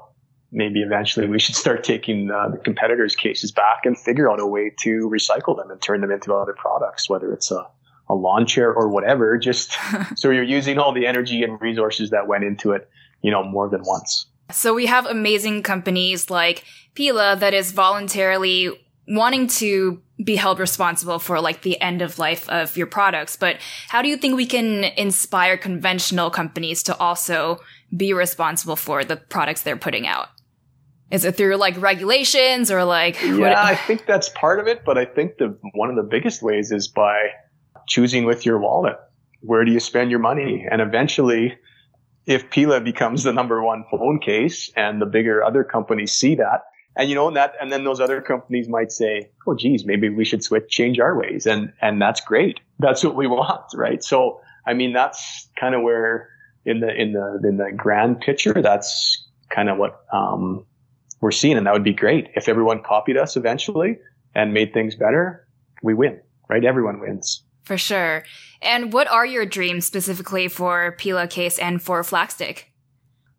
maybe 0.52 0.82
eventually 0.82 1.26
we 1.26 1.38
should 1.38 1.54
start 1.56 1.82
taking 1.82 2.30
uh, 2.30 2.48
the 2.48 2.58
competitors' 2.58 3.16
cases 3.16 3.50
back 3.50 3.80
and 3.84 3.98
figure 3.98 4.30
out 4.30 4.40
a 4.40 4.46
way 4.46 4.72
to 4.80 5.08
recycle 5.08 5.56
them 5.56 5.70
and 5.70 5.80
turn 5.80 6.00
them 6.00 6.10
into 6.10 6.34
other 6.34 6.54
products, 6.54 7.08
whether 7.08 7.32
it's 7.32 7.50
a, 7.50 7.66
a 8.08 8.14
lawn 8.14 8.46
chair 8.46 8.72
or 8.72 8.88
whatever, 8.88 9.38
just 9.38 9.76
so 10.16 10.30
you're 10.30 10.44
using 10.44 10.78
all 10.78 10.92
the 10.92 11.06
energy 11.06 11.42
and 11.42 11.60
resources 11.60 12.10
that 12.10 12.26
went 12.26 12.44
into 12.44 12.72
it, 12.72 12.88
you 13.26 13.32
know, 13.32 13.42
more 13.42 13.68
than 13.68 13.82
once. 13.82 14.26
So 14.52 14.72
we 14.72 14.86
have 14.86 15.04
amazing 15.06 15.64
companies 15.64 16.30
like 16.30 16.62
Pela 16.94 17.34
that 17.40 17.52
is 17.52 17.72
voluntarily 17.72 18.70
wanting 19.08 19.48
to 19.48 20.00
be 20.24 20.36
held 20.36 20.60
responsible 20.60 21.18
for 21.18 21.40
like 21.40 21.62
the 21.62 21.80
end 21.80 22.02
of 22.02 22.20
life 22.20 22.48
of 22.48 22.76
your 22.76 22.86
products. 22.86 23.34
But 23.36 23.56
how 23.88 24.00
do 24.02 24.08
you 24.08 24.16
think 24.16 24.36
we 24.36 24.46
can 24.46 24.84
inspire 24.96 25.56
conventional 25.56 26.30
companies 26.30 26.84
to 26.84 26.96
also 26.98 27.58
be 27.96 28.12
responsible 28.12 28.76
for 28.76 29.04
the 29.04 29.16
products 29.16 29.62
they're 29.62 29.76
putting 29.76 30.06
out? 30.06 30.28
Is 31.10 31.24
it 31.24 31.36
through 31.36 31.56
like 31.56 31.80
regulations 31.80 32.70
or 32.70 32.84
like? 32.84 33.20
Yeah, 33.22 33.38
what- 33.38 33.56
I 33.56 33.74
think 33.88 34.06
that's 34.06 34.28
part 34.28 34.60
of 34.60 34.68
it. 34.68 34.84
But 34.84 34.98
I 34.98 35.04
think 35.04 35.38
the 35.38 35.58
one 35.74 35.90
of 35.90 35.96
the 35.96 36.08
biggest 36.08 36.42
ways 36.42 36.70
is 36.70 36.86
by 36.86 37.30
choosing 37.88 38.24
with 38.24 38.46
your 38.46 38.58
wallet. 38.60 38.96
Where 39.40 39.64
do 39.64 39.72
you 39.72 39.80
spend 39.80 40.10
your 40.12 40.20
money? 40.20 40.64
And 40.70 40.80
eventually, 40.80 41.58
if 42.26 42.50
Pela 42.50 42.80
becomes 42.80 43.22
the 43.22 43.32
number 43.32 43.62
one 43.62 43.84
phone 43.90 44.18
case, 44.18 44.70
and 44.76 45.00
the 45.00 45.06
bigger 45.06 45.42
other 45.42 45.64
companies 45.64 46.12
see 46.12 46.34
that, 46.34 46.64
and 46.96 47.08
you 47.08 47.14
know 47.14 47.28
and 47.28 47.36
that, 47.36 47.54
and 47.60 47.72
then 47.72 47.84
those 47.84 48.00
other 48.00 48.20
companies 48.20 48.68
might 48.68 48.90
say, 48.90 49.30
"Oh, 49.46 49.54
geez, 49.54 49.84
maybe 49.84 50.08
we 50.08 50.24
should 50.24 50.42
switch, 50.42 50.68
change 50.68 50.98
our 50.98 51.18
ways," 51.18 51.46
and 51.46 51.72
and 51.80 52.00
that's 52.00 52.20
great. 52.20 52.60
That's 52.78 53.04
what 53.04 53.14
we 53.14 53.26
want, 53.26 53.64
right? 53.74 54.02
So, 54.02 54.40
I 54.66 54.74
mean, 54.74 54.92
that's 54.92 55.48
kind 55.58 55.74
of 55.74 55.82
where 55.82 56.28
in 56.64 56.80
the 56.80 56.94
in 56.94 57.12
the 57.12 57.40
in 57.44 57.56
the 57.56 57.72
grand 57.72 58.20
picture, 58.20 58.60
that's 58.60 59.24
kind 59.50 59.68
of 59.68 59.78
what 59.78 60.04
um, 60.12 60.66
we're 61.20 61.30
seeing. 61.30 61.56
And 61.56 61.66
that 61.66 61.72
would 61.72 61.84
be 61.84 61.94
great. 61.94 62.28
If 62.34 62.48
everyone 62.48 62.82
copied 62.82 63.16
us 63.16 63.36
eventually 63.36 63.98
and 64.34 64.52
made 64.52 64.74
things 64.74 64.96
better, 64.96 65.46
we 65.82 65.94
win, 65.94 66.20
right? 66.48 66.64
Everyone 66.64 67.00
wins. 67.00 67.42
For 67.66 67.76
sure. 67.76 68.22
And 68.62 68.92
what 68.92 69.08
are 69.08 69.26
your 69.26 69.44
dreams 69.44 69.84
specifically 69.84 70.46
for 70.46 70.92
Pela 70.92 71.26
Case 71.26 71.58
and 71.58 71.82
for 71.82 72.02
Flaxstic? 72.02 72.66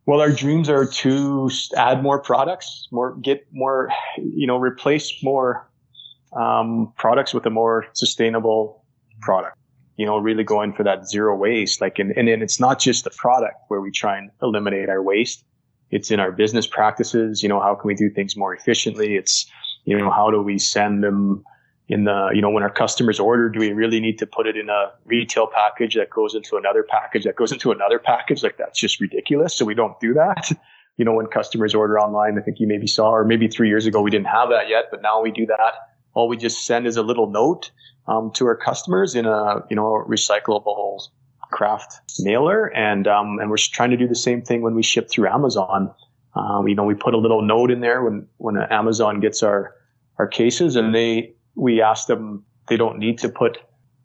Well, 0.05 0.19
our 0.19 0.33
dreams 0.33 0.69
are 0.69 0.85
to 0.85 1.49
add 1.77 2.03
more 2.03 2.19
products, 2.19 2.89
more 2.91 3.15
get 3.15 3.47
more, 3.53 3.89
you 4.17 4.45
know, 4.45 4.57
replace 4.57 5.23
more 5.23 5.69
um, 6.37 6.91
products 6.97 7.33
with 7.33 7.45
a 7.45 7.49
more 7.49 7.85
sustainable 7.93 8.83
product. 9.21 9.57
You 9.95 10.05
know, 10.05 10.17
really 10.17 10.43
going 10.43 10.73
for 10.73 10.83
that 10.83 11.07
zero 11.07 11.33
waste. 11.33 11.79
Like, 11.79 11.97
and, 11.97 12.11
and, 12.17 12.27
and 12.27 12.43
it's 12.43 12.59
not 12.59 12.79
just 12.79 13.05
the 13.05 13.11
product 13.11 13.55
where 13.69 13.79
we 13.79 13.91
try 13.91 14.17
and 14.17 14.29
eliminate 14.41 14.89
our 14.89 15.01
waste, 15.01 15.45
it's 15.89 16.11
in 16.11 16.19
our 16.19 16.33
business 16.33 16.67
practices. 16.67 17.41
You 17.41 17.47
know, 17.47 17.61
how 17.61 17.75
can 17.75 17.87
we 17.87 17.95
do 17.95 18.09
things 18.09 18.35
more 18.35 18.53
efficiently? 18.53 19.15
It's, 19.15 19.49
you 19.85 19.97
know, 19.97 20.11
how 20.11 20.29
do 20.31 20.41
we 20.41 20.59
send 20.59 21.01
them 21.01 21.45
in 21.89 22.03
the, 22.03 22.29
you 22.33 22.41
know, 22.41 22.49
when 22.49 22.63
our 22.63 22.69
customers 22.69 23.19
order, 23.19 23.49
do 23.49 23.59
we 23.59 23.71
really 23.71 23.99
need 23.99 24.19
to 24.19 24.27
put 24.27 24.45
it 24.45 24.57
in 24.57 24.69
a 24.69 24.91
retail 25.05 25.47
package 25.47 25.95
that 25.95 26.09
goes 26.09 26.35
into 26.35 26.57
another 26.57 26.83
package 26.83 27.23
that 27.23 27.35
goes 27.35 27.51
into 27.51 27.71
another 27.71 27.97
package? 27.97 28.43
Like 28.43 28.57
that's 28.57 28.79
just 28.79 28.99
ridiculous. 28.99 29.55
So 29.55 29.65
we 29.65 29.73
don't 29.73 29.97
do 29.99 30.13
that. 30.13 30.51
You 30.97 31.05
know, 31.05 31.13
when 31.13 31.27
customers 31.27 31.73
order 31.73 31.99
online, 31.99 32.37
I 32.37 32.41
think 32.41 32.59
you 32.59 32.67
maybe 32.67 32.87
saw, 32.87 33.11
or 33.11 33.23
maybe 33.23 33.47
three 33.47 33.69
years 33.69 33.85
ago, 33.85 34.01
we 34.01 34.11
didn't 34.11 34.27
have 34.27 34.49
that 34.49 34.67
yet, 34.67 34.85
but 34.91 35.01
now 35.01 35.21
we 35.21 35.31
do 35.31 35.45
that. 35.45 35.73
All 36.13 36.27
we 36.27 36.37
just 36.37 36.65
send 36.65 36.87
is 36.87 36.97
a 36.97 37.03
little 37.03 37.29
note 37.29 37.71
um, 38.07 38.31
to 38.33 38.47
our 38.47 38.55
customers 38.55 39.15
in 39.15 39.25
a, 39.25 39.63
you 39.69 39.75
know, 39.75 40.03
recyclable 40.09 40.99
craft 41.51 42.01
mailer, 42.19 42.65
and 42.75 43.07
um, 43.07 43.39
and 43.39 43.49
we're 43.49 43.57
trying 43.57 43.91
to 43.91 43.97
do 43.97 44.07
the 44.07 44.15
same 44.15 44.41
thing 44.41 44.61
when 44.61 44.75
we 44.75 44.83
ship 44.83 45.09
through 45.09 45.27
Amazon. 45.27 45.93
Um, 46.35 46.67
you 46.67 46.75
know, 46.75 46.83
we 46.83 46.93
put 46.93 47.13
a 47.13 47.17
little 47.17 47.41
note 47.41 47.71
in 47.71 47.79
there 47.79 48.03
when 48.03 48.27
when 48.37 48.57
Amazon 48.57 49.19
gets 49.19 49.43
our 49.43 49.73
our 50.17 50.27
cases, 50.27 50.75
and 50.75 50.93
they 50.93 51.35
we 51.57 51.81
ask 51.81 52.07
them 52.07 52.43
they 52.67 52.77
don't 52.77 52.99
need 52.99 53.17
to 53.19 53.29
put 53.29 53.57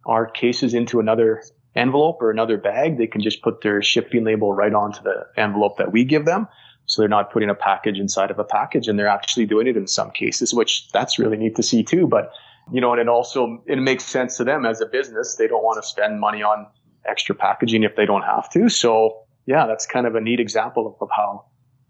our 0.06 0.26
cases 0.26 0.74
into 0.74 0.98
another 1.00 1.42
envelope 1.74 2.18
or 2.20 2.30
another 2.30 2.56
bag. 2.56 2.98
They 2.98 3.06
can 3.06 3.20
just 3.20 3.42
put 3.42 3.60
their 3.62 3.82
shipping 3.82 4.24
label 4.24 4.52
right 4.52 4.72
onto 4.72 5.02
the 5.02 5.26
envelope 5.36 5.78
that 5.78 5.92
we 5.92 6.04
give 6.04 6.24
them. 6.24 6.48
So 6.86 7.00
they're 7.00 7.08
not 7.08 7.32
putting 7.32 7.48
a 7.48 7.54
package 7.54 7.98
inside 7.98 8.30
of 8.30 8.38
a 8.38 8.44
package 8.44 8.88
and 8.88 8.98
they're 8.98 9.06
actually 9.06 9.46
doing 9.46 9.66
it 9.66 9.76
in 9.76 9.86
some 9.86 10.10
cases, 10.10 10.52
which 10.52 10.88
that's 10.92 11.18
really 11.18 11.36
neat 11.36 11.54
to 11.56 11.62
see 11.62 11.82
too. 11.82 12.06
But, 12.06 12.32
you 12.72 12.80
know, 12.80 12.92
and 12.92 13.00
it 13.00 13.08
also, 13.08 13.62
it 13.66 13.78
makes 13.78 14.04
sense 14.04 14.36
to 14.38 14.44
them 14.44 14.66
as 14.66 14.80
a 14.80 14.86
business. 14.86 15.36
They 15.36 15.46
don't 15.46 15.62
want 15.62 15.80
to 15.82 15.88
spend 15.88 16.20
money 16.20 16.42
on 16.42 16.66
extra 17.06 17.34
packaging 17.34 17.84
if 17.84 17.96
they 17.96 18.06
don't 18.06 18.22
have 18.22 18.50
to. 18.50 18.68
So 18.68 19.22
yeah, 19.46 19.66
that's 19.66 19.86
kind 19.86 20.06
of 20.06 20.14
a 20.14 20.20
neat 20.20 20.40
example 20.40 20.86
of, 20.86 20.94
of 21.00 21.08
how 21.16 21.44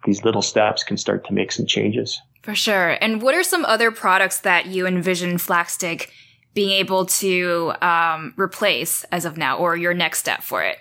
these 0.05 0.25
little 0.25 0.43
steps 0.43 0.83
can 0.83 0.97
start 0.97 1.25
to 1.27 1.33
make 1.33 1.53
some 1.53 1.67
changes. 1.67 2.21
For 2.43 2.55
sure. 2.55 2.99
And 3.01 3.23
what 3.23 3.35
are 3.35 3.43
some 3.43 3.65
other 3.65 3.91
products 3.91 4.41
that 4.41 4.67
you 4.67 4.87
envision 4.87 5.37
Flaxstic 5.37 6.09
being 6.55 6.71
able 6.71 7.07
to 7.07 7.73
um, 7.81 8.35
replace 8.37 9.05
as 9.05 9.25
of 9.25 9.37
now, 9.37 9.57
or 9.57 9.77
your 9.77 9.95
next 9.95 10.19
step 10.19 10.43
for 10.43 10.63
it? 10.63 10.77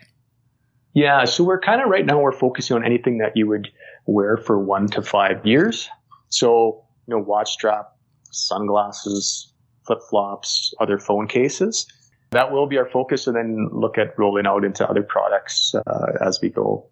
Yeah, 0.94 1.24
so 1.26 1.44
we're 1.44 1.60
kind 1.60 1.82
of 1.82 1.90
right 1.90 2.06
now 2.06 2.20
we're 2.20 2.34
focusing 2.34 2.76
on 2.76 2.84
anything 2.84 3.20
that 3.20 3.32
you 3.36 3.48
would 3.48 3.70
wear 4.06 4.36
for 4.38 4.60
one 4.60 4.88
to 4.88 5.02
five 5.02 5.46
years. 5.46 5.88
So 6.30 6.84
you 7.08 7.16
know, 7.16 7.22
watch 7.22 7.52
strap, 7.52 7.96
sunglasses, 8.32 9.54
flip 9.86 10.00
flops, 10.10 10.74
other 10.80 10.98
phone 10.98 11.28
cases 11.28 11.86
that 12.32 12.52
will 12.52 12.66
be 12.66 12.78
our 12.78 12.90
focus 12.90 13.28
and 13.28 13.36
then 13.36 13.70
look 13.72 13.98
at 13.98 14.18
rolling 14.18 14.48
out 14.48 14.64
into 14.64 14.90
other 14.90 15.04
products 15.04 15.76
uh, 15.76 16.14
as 16.26 16.40
we 16.42 16.50
go. 16.50 16.88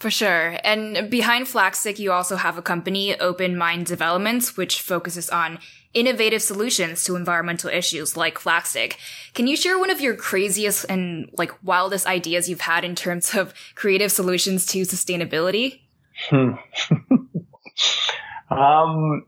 For 0.00 0.10
sure. 0.10 0.56
And 0.64 1.10
behind 1.10 1.44
Flaxstic, 1.44 1.98
you 1.98 2.10
also 2.10 2.36
have 2.36 2.56
a 2.56 2.62
company, 2.62 3.20
Open 3.20 3.54
Mind 3.54 3.84
Developments, 3.84 4.56
which 4.56 4.80
focuses 4.80 5.28
on 5.28 5.58
innovative 5.92 6.40
solutions 6.40 7.04
to 7.04 7.16
environmental 7.16 7.68
issues 7.68 8.16
like 8.16 8.38
Flaxstic. 8.38 8.94
Can 9.34 9.46
you 9.46 9.56
share 9.56 9.78
one 9.78 9.90
of 9.90 10.00
your 10.00 10.16
craziest 10.16 10.86
and 10.88 11.28
like 11.36 11.52
wildest 11.62 12.06
ideas 12.06 12.48
you've 12.48 12.62
had 12.62 12.82
in 12.82 12.94
terms 12.94 13.34
of 13.34 13.52
creative 13.74 14.10
solutions 14.10 14.64
to 14.68 14.82
sustainability? 14.82 15.80
Hmm. 16.30 16.52
um, 18.50 19.26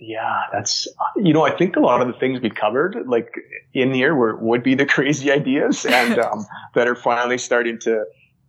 Yeah, 0.00 0.40
that's 0.52 0.88
you 1.16 1.32
know 1.32 1.46
I 1.46 1.56
think 1.56 1.76
a 1.76 1.80
lot 1.80 2.00
of 2.00 2.08
the 2.08 2.14
things 2.14 2.40
we 2.40 2.50
covered 2.50 2.96
like 3.06 3.32
in 3.72 3.94
here 3.94 4.14
were 4.14 4.36
would 4.36 4.64
be 4.64 4.74
the 4.74 4.86
crazy 4.96 5.30
ideas 5.30 5.86
and 5.86 6.18
um, 6.18 6.44
that 6.74 6.88
are 6.88 6.96
finally 6.96 7.38
starting 7.38 7.78
to 7.80 8.04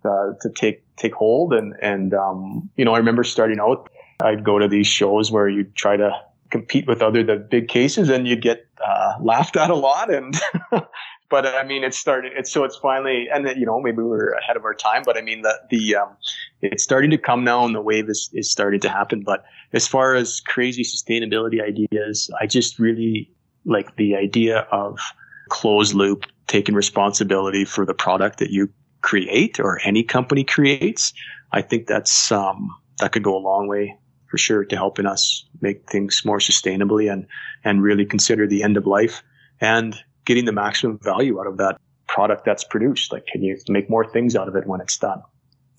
uh, 0.05 0.33
to 0.41 0.49
take 0.49 0.83
take 0.97 1.13
hold 1.13 1.53
and 1.53 1.73
and 1.81 2.13
um, 2.13 2.69
you 2.77 2.85
know 2.85 2.93
I 2.93 2.97
remember 2.97 3.23
starting 3.23 3.59
out 3.59 3.89
I'd 4.21 4.43
go 4.43 4.59
to 4.59 4.67
these 4.67 4.87
shows 4.87 5.31
where 5.31 5.49
you 5.49 5.65
try 5.75 5.97
to 5.97 6.11
compete 6.51 6.87
with 6.87 7.01
other 7.01 7.23
the 7.23 7.35
big 7.35 7.67
cases 7.67 8.09
and 8.09 8.27
you'd 8.27 8.41
get 8.41 8.65
uh, 8.85 9.13
laughed 9.21 9.57
at 9.57 9.69
a 9.69 9.75
lot 9.75 10.13
and 10.13 10.39
but 11.29 11.45
I 11.45 11.63
mean, 11.63 11.83
it's 11.83 11.97
started. 11.97 12.33
It's 12.35 12.51
so 12.51 12.63
it's 12.63 12.75
finally, 12.77 13.27
and 13.33 13.47
you 13.57 13.65
know, 13.65 13.81
maybe 13.81 13.97
we 13.97 14.03
were 14.03 14.37
ahead 14.41 14.57
of 14.57 14.63
our 14.63 14.73
time, 14.73 15.03
but 15.05 15.17
I 15.17 15.21
mean, 15.21 15.41
the 15.41 15.59
the 15.69 15.95
um, 15.95 16.15
it's 16.61 16.83
starting 16.83 17.09
to 17.11 17.17
come 17.17 17.43
now, 17.43 17.65
and 17.65 17.73
the 17.73 17.81
wave 17.81 18.09
is 18.09 18.29
is 18.33 18.51
starting 18.51 18.79
to 18.81 18.89
happen. 18.89 19.21
But 19.21 19.43
as 19.73 19.87
far 19.87 20.15
as 20.15 20.39
crazy 20.41 20.83
sustainability 20.83 21.61
ideas, 21.61 22.29
I 22.39 22.45
just 22.45 22.79
really 22.79 23.29
like 23.65 23.95
the 23.95 24.15
idea 24.15 24.59
of 24.71 24.99
closed 25.49 25.93
loop, 25.93 26.25
taking 26.47 26.75
responsibility 26.75 27.65
for 27.65 27.85
the 27.85 27.93
product 27.93 28.39
that 28.39 28.51
you 28.51 28.69
create 29.05 29.59
or 29.59 29.79
any 29.83 30.03
company 30.03 30.43
creates. 30.43 31.13
I 31.51 31.61
think 31.61 31.85
that's 31.87 32.31
um, 32.31 32.75
that 32.99 33.11
could 33.11 33.23
go 33.23 33.37
a 33.37 33.43
long 33.51 33.67
way 33.67 33.95
for 34.27 34.37
sure 34.37 34.65
to 34.65 34.75
helping 34.75 35.05
us 35.05 35.45
make 35.61 35.89
things 35.89 36.23
more 36.25 36.39
sustainably 36.39 37.11
and 37.11 37.27
and 37.63 37.83
really 37.83 38.05
consider 38.05 38.47
the 38.47 38.63
end 38.63 38.77
of 38.77 38.87
life 38.87 39.21
and 39.61 39.95
getting 40.25 40.45
the 40.45 40.51
maximum 40.51 40.97
value 40.97 41.39
out 41.39 41.47
of 41.47 41.57
that 41.57 41.77
product 42.07 42.45
that's 42.45 42.63
produced. 42.63 43.13
Like, 43.13 43.25
can 43.27 43.43
you 43.43 43.57
make 43.69 43.89
more 43.89 44.05
things 44.09 44.35
out 44.35 44.47
of 44.47 44.55
it 44.55 44.65
when 44.65 44.81
it's 44.81 44.97
done? 44.97 45.21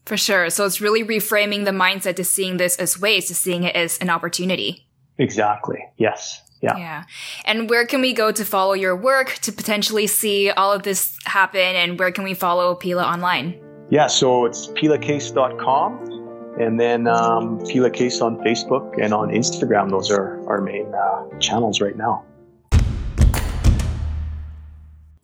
For 0.05 0.17
sure. 0.17 0.49
So 0.51 0.65
it's 0.65 0.81
really 0.81 1.03
reframing 1.03 1.65
the 1.65 1.73
mindset 1.73 2.15
to 2.17 2.25
seeing 2.25 2.59
this 2.59 2.77
as 2.77 3.01
waste, 3.01 3.29
to 3.29 3.35
seeing 3.35 3.65
it 3.65 3.75
as 3.75 3.99
an 3.99 4.09
opportunity. 4.09 4.87
Exactly. 5.19 5.79
Yes. 5.97 6.43
Yeah. 6.61 6.77
Yeah. 6.77 7.05
And 7.45 7.69
where 7.69 7.87
can 7.87 8.01
we 8.01 8.13
go 8.13 8.33
to 8.33 8.45
follow 8.45 8.73
your 8.73 8.97
work 8.97 9.35
to 9.43 9.53
potentially 9.53 10.07
see 10.07 10.51
all 10.51 10.73
of 10.73 10.83
this 10.83 11.17
happen? 11.25 11.61
And 11.61 11.99
where 11.99 12.11
can 12.11 12.25
we 12.25 12.35
follow 12.35 12.75
Pela 12.75 13.05
online? 13.05 13.61
Yeah. 13.91 14.07
So 14.07 14.47
it's 14.47 14.69
pelacase.com 14.69 16.17
and 16.59 16.81
then 16.81 17.07
um, 17.07 17.63
Pela 17.67 17.91
Case 17.91 18.21
on 18.21 18.39
Facebook 18.39 19.03
and 19.03 19.13
on 19.13 19.29
Instagram. 19.29 19.91
Those 19.91 20.11
are 20.11 20.41
our 20.49 20.61
main 20.61 20.93
uh, 20.95 21.39
channels 21.39 21.81
right 21.81 21.97
now. 21.97 22.25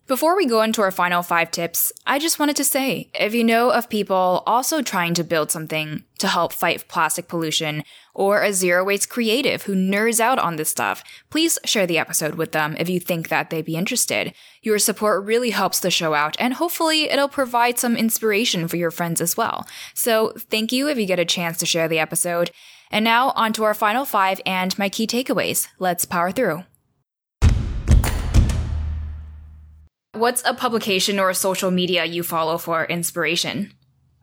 Before 0.05 0.35
we 0.35 0.45
go 0.45 0.61
into 0.61 0.81
our 0.81 0.91
final 0.91 1.23
five 1.23 1.49
tips, 1.49 1.93
I 2.05 2.19
just 2.19 2.37
wanted 2.37 2.57
to 2.57 2.65
say 2.65 3.09
if 3.17 3.33
you 3.33 3.41
know 3.41 3.69
of 3.69 3.89
people 3.89 4.43
also 4.45 4.81
trying 4.81 5.13
to 5.13 5.23
build 5.23 5.49
something 5.49 6.03
to 6.17 6.27
help 6.27 6.51
fight 6.51 6.89
plastic 6.89 7.29
pollution, 7.29 7.83
or 8.13 8.43
a 8.43 8.51
zero 8.51 8.83
waste 8.83 9.09
creative 9.09 9.63
who 9.63 9.75
nerds 9.75 10.19
out 10.19 10.39
on 10.39 10.57
this 10.57 10.69
stuff, 10.69 11.05
please 11.29 11.57
share 11.63 11.87
the 11.87 11.97
episode 11.97 12.35
with 12.35 12.51
them 12.51 12.75
if 12.77 12.89
you 12.89 12.99
think 12.99 13.29
that 13.29 13.49
they'd 13.49 13.63
be 13.63 13.77
interested. 13.77 14.33
Your 14.61 14.77
support 14.77 15.23
really 15.23 15.51
helps 15.51 15.79
the 15.79 15.89
show 15.89 16.13
out, 16.13 16.35
and 16.37 16.55
hopefully 16.55 17.09
it'll 17.09 17.29
provide 17.29 17.79
some 17.79 17.95
inspiration 17.95 18.67
for 18.67 18.75
your 18.75 18.91
friends 18.91 19.21
as 19.21 19.37
well. 19.37 19.65
So 19.93 20.33
thank 20.37 20.73
you 20.73 20.89
if 20.89 20.97
you 20.97 21.05
get 21.05 21.17
a 21.17 21.25
chance 21.25 21.57
to 21.59 21.65
share 21.65 21.87
the 21.87 21.99
episode. 21.99 22.51
And 22.91 23.05
now 23.05 23.31
on 23.37 23.53
to 23.53 23.63
our 23.63 23.73
final 23.73 24.03
five 24.03 24.41
and 24.45 24.77
my 24.77 24.89
key 24.89 25.07
takeaways. 25.07 25.69
Let's 25.79 26.03
power 26.03 26.31
through. 26.31 26.65
What's 30.13 30.43
a 30.45 30.53
publication 30.53 31.19
or 31.19 31.31
a 31.31 31.35
social 31.35 31.71
media 31.71 32.05
you 32.05 32.21
follow 32.21 32.59
for 32.59 32.85
inspiration? 32.85 33.73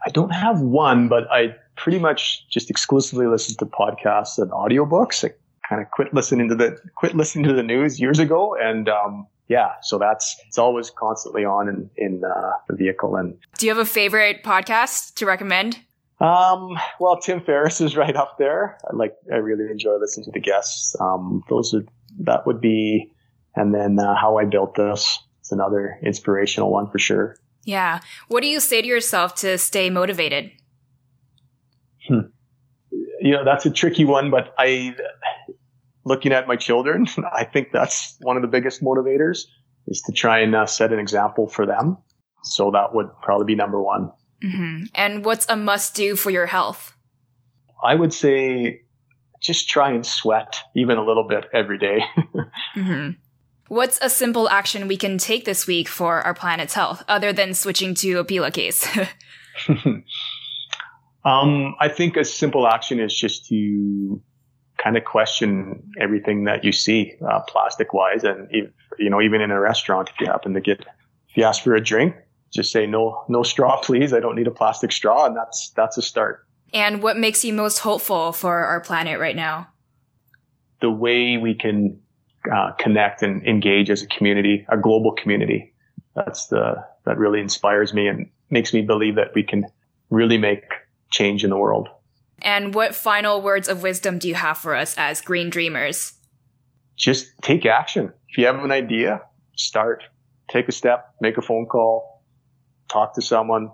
I 0.06 0.10
don't 0.10 0.30
have 0.30 0.60
one, 0.60 1.08
but 1.08 1.28
I 1.32 1.56
pretty 1.76 1.98
much 1.98 2.48
just 2.48 2.70
exclusively 2.70 3.26
listen 3.26 3.56
to 3.56 3.66
podcasts 3.66 4.38
and 4.38 4.52
audiobooks. 4.52 5.24
I 5.24 5.32
kind 5.68 5.82
of 5.82 5.90
quit 5.90 6.14
listening 6.14 6.48
to 6.48 6.54
the 6.54 6.78
quit 6.94 7.16
listening 7.16 7.44
to 7.46 7.52
the 7.52 7.64
news 7.64 7.98
years 7.98 8.20
ago, 8.20 8.56
and 8.60 8.88
um, 8.88 9.26
yeah, 9.48 9.72
so 9.82 9.98
that's 9.98 10.36
it's 10.46 10.58
always 10.58 10.90
constantly 10.90 11.44
on 11.44 11.68
in 11.68 11.90
in 11.96 12.22
uh, 12.24 12.52
the 12.68 12.76
vehicle. 12.76 13.16
And 13.16 13.36
do 13.58 13.66
you 13.66 13.74
have 13.74 13.84
a 13.84 13.84
favorite 13.84 14.44
podcast 14.44 15.14
to 15.14 15.26
recommend? 15.26 15.80
Um, 16.20 16.78
well, 17.00 17.18
Tim 17.18 17.40
Ferriss 17.40 17.80
is 17.80 17.96
right 17.96 18.14
up 18.14 18.38
there. 18.38 18.78
I 18.88 18.94
like 18.94 19.16
I 19.32 19.36
really 19.38 19.68
enjoy 19.68 19.96
listening 19.96 20.26
to 20.26 20.30
the 20.30 20.40
guests. 20.40 20.94
Um, 21.00 21.42
those 21.48 21.74
are 21.74 21.82
that 22.20 22.46
would 22.46 22.60
be, 22.60 23.10
and 23.56 23.74
then 23.74 23.98
uh, 23.98 24.14
How 24.14 24.38
I 24.38 24.44
Built 24.44 24.76
This 24.76 25.18
it's 25.50 25.52
another 25.52 25.98
inspirational 26.04 26.70
one 26.70 26.88
for 26.88 26.98
sure. 26.98 27.36
Yeah. 27.64 28.00
What 28.28 28.42
do 28.42 28.46
you 28.46 28.60
say 28.60 28.80
to 28.80 28.86
yourself 28.86 29.34
to 29.36 29.58
stay 29.58 29.90
motivated? 29.90 30.52
Hmm. 32.06 32.30
You 33.20 33.32
know, 33.32 33.44
that's 33.44 33.66
a 33.66 33.70
tricky 33.70 34.04
one, 34.04 34.30
but 34.30 34.54
I, 34.58 34.94
looking 36.04 36.32
at 36.32 36.46
my 36.46 36.54
children, 36.54 37.06
I 37.34 37.44
think 37.44 37.72
that's 37.72 38.16
one 38.20 38.36
of 38.36 38.42
the 38.42 38.48
biggest 38.48 38.80
motivators 38.80 39.46
is 39.88 40.00
to 40.02 40.12
try 40.12 40.38
and 40.38 40.54
uh, 40.54 40.66
set 40.66 40.92
an 40.92 41.00
example 41.00 41.48
for 41.48 41.66
them. 41.66 41.98
So 42.44 42.70
that 42.70 42.94
would 42.94 43.08
probably 43.20 43.46
be 43.46 43.56
number 43.56 43.82
one. 43.82 44.12
Mm-hmm. 44.44 44.84
And 44.94 45.24
what's 45.24 45.46
a 45.48 45.56
must 45.56 45.94
do 45.96 46.14
for 46.14 46.30
your 46.30 46.46
health? 46.46 46.94
I 47.82 47.96
would 47.96 48.14
say 48.14 48.82
just 49.42 49.68
try 49.68 49.90
and 49.90 50.06
sweat 50.06 50.58
even 50.76 50.96
a 50.96 51.04
little 51.04 51.26
bit 51.26 51.46
every 51.52 51.78
day. 51.78 52.04
mm-hmm. 52.76 53.10
What's 53.70 54.00
a 54.02 54.10
simple 54.10 54.48
action 54.48 54.88
we 54.88 54.96
can 54.96 55.16
take 55.16 55.44
this 55.44 55.64
week 55.64 55.86
for 55.86 56.22
our 56.22 56.34
planet's 56.34 56.74
health, 56.74 57.04
other 57.06 57.32
than 57.32 57.54
switching 57.54 57.94
to 57.94 58.18
a 58.18 58.24
Pela 58.24 58.50
case? 58.50 58.84
um, 61.24 61.76
I 61.78 61.88
think 61.88 62.16
a 62.16 62.24
simple 62.24 62.66
action 62.66 62.98
is 62.98 63.16
just 63.16 63.46
to 63.46 64.20
kind 64.76 64.96
of 64.96 65.04
question 65.04 65.84
everything 66.00 66.42
that 66.46 66.64
you 66.64 66.72
see 66.72 67.14
uh, 67.24 67.42
plastic 67.46 67.94
wise, 67.94 68.24
and 68.24 68.48
if, 68.50 68.72
you 68.98 69.08
know, 69.08 69.22
even 69.22 69.40
in 69.40 69.52
a 69.52 69.60
restaurant, 69.60 70.08
if 70.08 70.20
you 70.20 70.26
happen 70.26 70.52
to 70.54 70.60
get, 70.60 70.80
if 70.80 71.36
you 71.36 71.44
ask 71.44 71.62
for 71.62 71.76
a 71.76 71.80
drink, 71.80 72.16
just 72.50 72.72
say 72.72 72.88
no, 72.88 73.22
no 73.28 73.44
straw, 73.44 73.80
please. 73.82 74.12
I 74.12 74.18
don't 74.18 74.34
need 74.34 74.48
a 74.48 74.50
plastic 74.50 74.90
straw, 74.90 75.26
and 75.26 75.36
that's 75.36 75.70
that's 75.76 75.96
a 75.96 76.02
start. 76.02 76.44
And 76.74 77.04
what 77.04 77.16
makes 77.16 77.44
you 77.44 77.52
most 77.52 77.78
hopeful 77.78 78.32
for 78.32 78.64
our 78.64 78.80
planet 78.80 79.20
right 79.20 79.36
now? 79.36 79.68
The 80.80 80.90
way 80.90 81.36
we 81.36 81.54
can 81.54 82.00
uh, 82.52 82.72
connect 82.78 83.22
and 83.22 83.46
engage 83.46 83.90
as 83.90 84.02
a 84.02 84.06
community, 84.06 84.66
a 84.68 84.76
global 84.76 85.12
community. 85.12 85.74
That's 86.14 86.46
the 86.46 86.84
that 87.04 87.18
really 87.18 87.40
inspires 87.40 87.94
me 87.94 88.08
and 88.08 88.28
makes 88.50 88.74
me 88.74 88.82
believe 88.82 89.16
that 89.16 89.34
we 89.34 89.42
can 89.42 89.66
really 90.10 90.38
make 90.38 90.64
change 91.10 91.44
in 91.44 91.50
the 91.50 91.56
world. 91.56 91.88
And 92.42 92.74
what 92.74 92.94
final 92.94 93.42
words 93.42 93.68
of 93.68 93.82
wisdom 93.82 94.18
do 94.18 94.28
you 94.28 94.34
have 94.34 94.58
for 94.58 94.74
us 94.74 94.94
as 94.96 95.20
green 95.20 95.50
dreamers? 95.50 96.14
Just 96.96 97.32
take 97.42 97.66
action. 97.66 98.12
If 98.28 98.38
you 98.38 98.46
have 98.46 98.62
an 98.62 98.72
idea, 98.72 99.22
start. 99.56 100.04
Take 100.50 100.68
a 100.68 100.72
step, 100.72 101.14
make 101.20 101.38
a 101.38 101.42
phone 101.42 101.66
call, 101.66 102.24
talk 102.88 103.14
to 103.14 103.22
someone, 103.22 103.70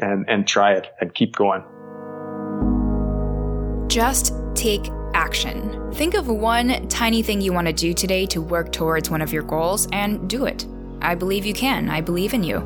and, 0.00 0.24
and 0.28 0.46
try 0.46 0.72
it 0.72 0.88
and 1.00 1.14
keep 1.14 1.36
going. 1.36 1.62
Just 3.88 4.32
take 4.54 4.90
action. 5.18 5.92
Think 5.94 6.14
of 6.14 6.28
one 6.28 6.86
tiny 6.88 7.22
thing 7.22 7.40
you 7.40 7.52
want 7.52 7.66
to 7.66 7.72
do 7.72 7.92
today 7.92 8.24
to 8.26 8.40
work 8.40 8.70
towards 8.70 9.10
one 9.10 9.20
of 9.20 9.32
your 9.32 9.42
goals 9.42 9.88
and 9.90 10.30
do 10.30 10.46
it. 10.46 10.64
I 11.02 11.16
believe 11.16 11.44
you 11.44 11.54
can. 11.54 11.90
I 11.90 12.00
believe 12.00 12.34
in 12.34 12.44
you. 12.44 12.64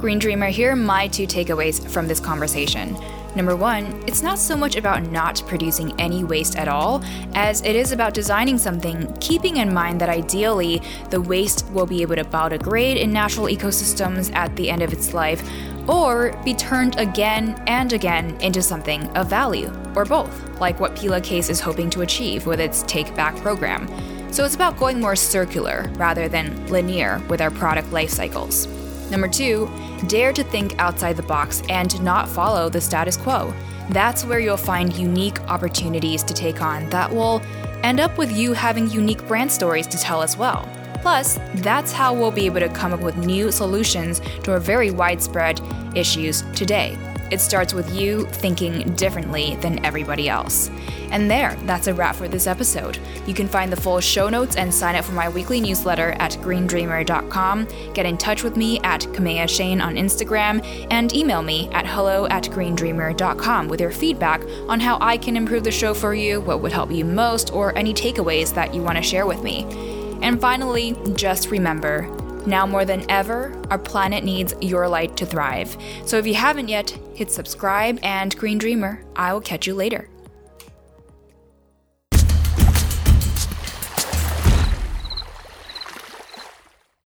Green 0.00 0.18
Dreamer, 0.18 0.48
here 0.48 0.72
are 0.72 0.76
my 0.76 1.08
two 1.08 1.26
takeaways 1.26 1.86
from 1.86 2.08
this 2.08 2.18
conversation. 2.18 2.96
Number 3.36 3.54
one, 3.54 3.84
it's 4.08 4.22
not 4.22 4.38
so 4.38 4.56
much 4.56 4.76
about 4.76 5.02
not 5.12 5.42
producing 5.46 5.92
any 6.00 6.24
waste 6.24 6.56
at 6.56 6.68
all, 6.68 7.02
as 7.34 7.60
it 7.62 7.76
is 7.76 7.92
about 7.92 8.14
designing 8.14 8.56
something, 8.56 9.14
keeping 9.20 9.58
in 9.58 9.72
mind 9.72 10.00
that 10.00 10.08
ideally 10.08 10.82
the 11.10 11.20
waste 11.20 11.70
will 11.70 11.86
be 11.86 12.00
able 12.00 12.16
to 12.16 12.24
biodegrade 12.24 12.96
in 12.96 13.12
natural 13.12 13.46
ecosystems 13.46 14.34
at 14.34 14.56
the 14.56 14.70
end 14.70 14.82
of 14.82 14.92
its 14.92 15.12
life, 15.12 15.46
or 15.90 16.32
be 16.44 16.54
turned 16.54 16.96
again 16.98 17.60
and 17.66 17.92
again 17.92 18.40
into 18.40 18.62
something 18.62 19.04
of 19.16 19.28
value, 19.28 19.72
or 19.96 20.04
both, 20.04 20.60
like 20.60 20.78
what 20.78 20.94
Pela 20.94 21.20
Case 21.20 21.50
is 21.50 21.58
hoping 21.58 21.90
to 21.90 22.02
achieve 22.02 22.46
with 22.46 22.60
its 22.60 22.82
Take 22.84 23.12
Back 23.16 23.36
program. 23.38 23.88
So 24.32 24.44
it's 24.44 24.54
about 24.54 24.78
going 24.78 25.00
more 25.00 25.16
circular 25.16 25.90
rather 25.96 26.28
than 26.28 26.64
linear 26.68 27.20
with 27.28 27.40
our 27.40 27.50
product 27.50 27.90
life 27.90 28.10
cycles. 28.10 28.68
Number 29.10 29.26
two, 29.26 29.68
dare 30.06 30.32
to 30.32 30.44
think 30.44 30.78
outside 30.78 31.16
the 31.16 31.24
box 31.24 31.62
and 31.68 32.00
not 32.04 32.28
follow 32.28 32.68
the 32.68 32.80
status 32.80 33.16
quo. 33.16 33.52
That's 33.88 34.24
where 34.24 34.38
you'll 34.38 34.56
find 34.56 34.96
unique 34.96 35.40
opportunities 35.50 36.22
to 36.22 36.34
take 36.34 36.62
on 36.62 36.88
that 36.90 37.12
will 37.12 37.42
end 37.82 37.98
up 37.98 38.16
with 38.16 38.30
you 38.30 38.52
having 38.52 38.88
unique 38.88 39.26
brand 39.26 39.50
stories 39.50 39.88
to 39.88 39.98
tell 39.98 40.22
as 40.22 40.36
well. 40.36 40.68
Plus, 41.02 41.38
that's 41.56 41.92
how 41.92 42.12
we'll 42.14 42.30
be 42.30 42.46
able 42.46 42.60
to 42.60 42.68
come 42.68 42.92
up 42.92 43.00
with 43.00 43.16
new 43.16 43.50
solutions 43.50 44.20
to 44.44 44.52
our 44.52 44.60
very 44.60 44.90
widespread 44.90 45.60
issues 45.94 46.42
today. 46.54 46.96
it 47.30 47.40
starts 47.40 47.72
with 47.72 47.92
you 47.94 48.26
thinking 48.26 48.92
differently 48.94 49.56
than 49.56 49.84
everybody 49.84 50.28
else. 50.28 50.70
And 51.10 51.30
there, 51.30 51.56
that's 51.64 51.86
a 51.86 51.94
wrap 51.94 52.16
for 52.16 52.28
this 52.28 52.46
episode. 52.46 52.98
You 53.26 53.34
can 53.34 53.48
find 53.48 53.72
the 53.72 53.80
full 53.80 54.00
show 54.00 54.28
notes 54.28 54.56
and 54.56 54.72
sign 54.72 54.96
up 54.96 55.04
for 55.04 55.12
my 55.12 55.28
weekly 55.28 55.60
newsletter 55.60 56.12
at 56.12 56.32
greendreamer.com. 56.32 57.68
Get 57.94 58.06
in 58.06 58.18
touch 58.18 58.42
with 58.42 58.56
me 58.56 58.80
at 58.80 59.02
Kaméa 59.02 59.48
Chayne 59.48 59.80
on 59.80 59.94
Instagram 59.94 60.64
and 60.90 61.14
email 61.14 61.42
me 61.42 61.68
at 61.72 61.86
hello 61.86 62.26
at 62.26 62.44
greendreamer.com 62.44 63.68
with 63.68 63.80
your 63.80 63.92
feedback 63.92 64.42
on 64.68 64.80
how 64.80 64.98
I 65.00 65.16
can 65.16 65.36
improve 65.36 65.64
the 65.64 65.70
show 65.70 65.94
for 65.94 66.14
you, 66.14 66.40
what 66.40 66.60
would 66.60 66.72
help 66.72 66.90
you 66.90 67.04
most, 67.04 67.52
or 67.52 67.76
any 67.76 67.94
takeaways 67.94 68.54
that 68.54 68.74
you 68.74 68.82
want 68.82 68.96
to 68.96 69.02
share 69.02 69.26
with 69.26 69.42
me. 69.42 69.89
And 70.22 70.40
finally, 70.40 70.96
just 71.14 71.50
remember 71.50 72.08
now 72.46 72.66
more 72.66 72.84
than 72.84 73.08
ever, 73.10 73.54
our 73.70 73.78
planet 73.78 74.24
needs 74.24 74.54
your 74.60 74.88
light 74.88 75.16
to 75.18 75.26
thrive. 75.26 75.76
So 76.06 76.16
if 76.16 76.26
you 76.26 76.34
haven't 76.34 76.68
yet, 76.68 76.90
hit 77.14 77.30
subscribe 77.30 77.98
and 78.02 78.36
Green 78.36 78.58
Dreamer. 78.58 79.02
I 79.14 79.32
will 79.32 79.40
catch 79.40 79.66
you 79.66 79.74
later. 79.74 80.08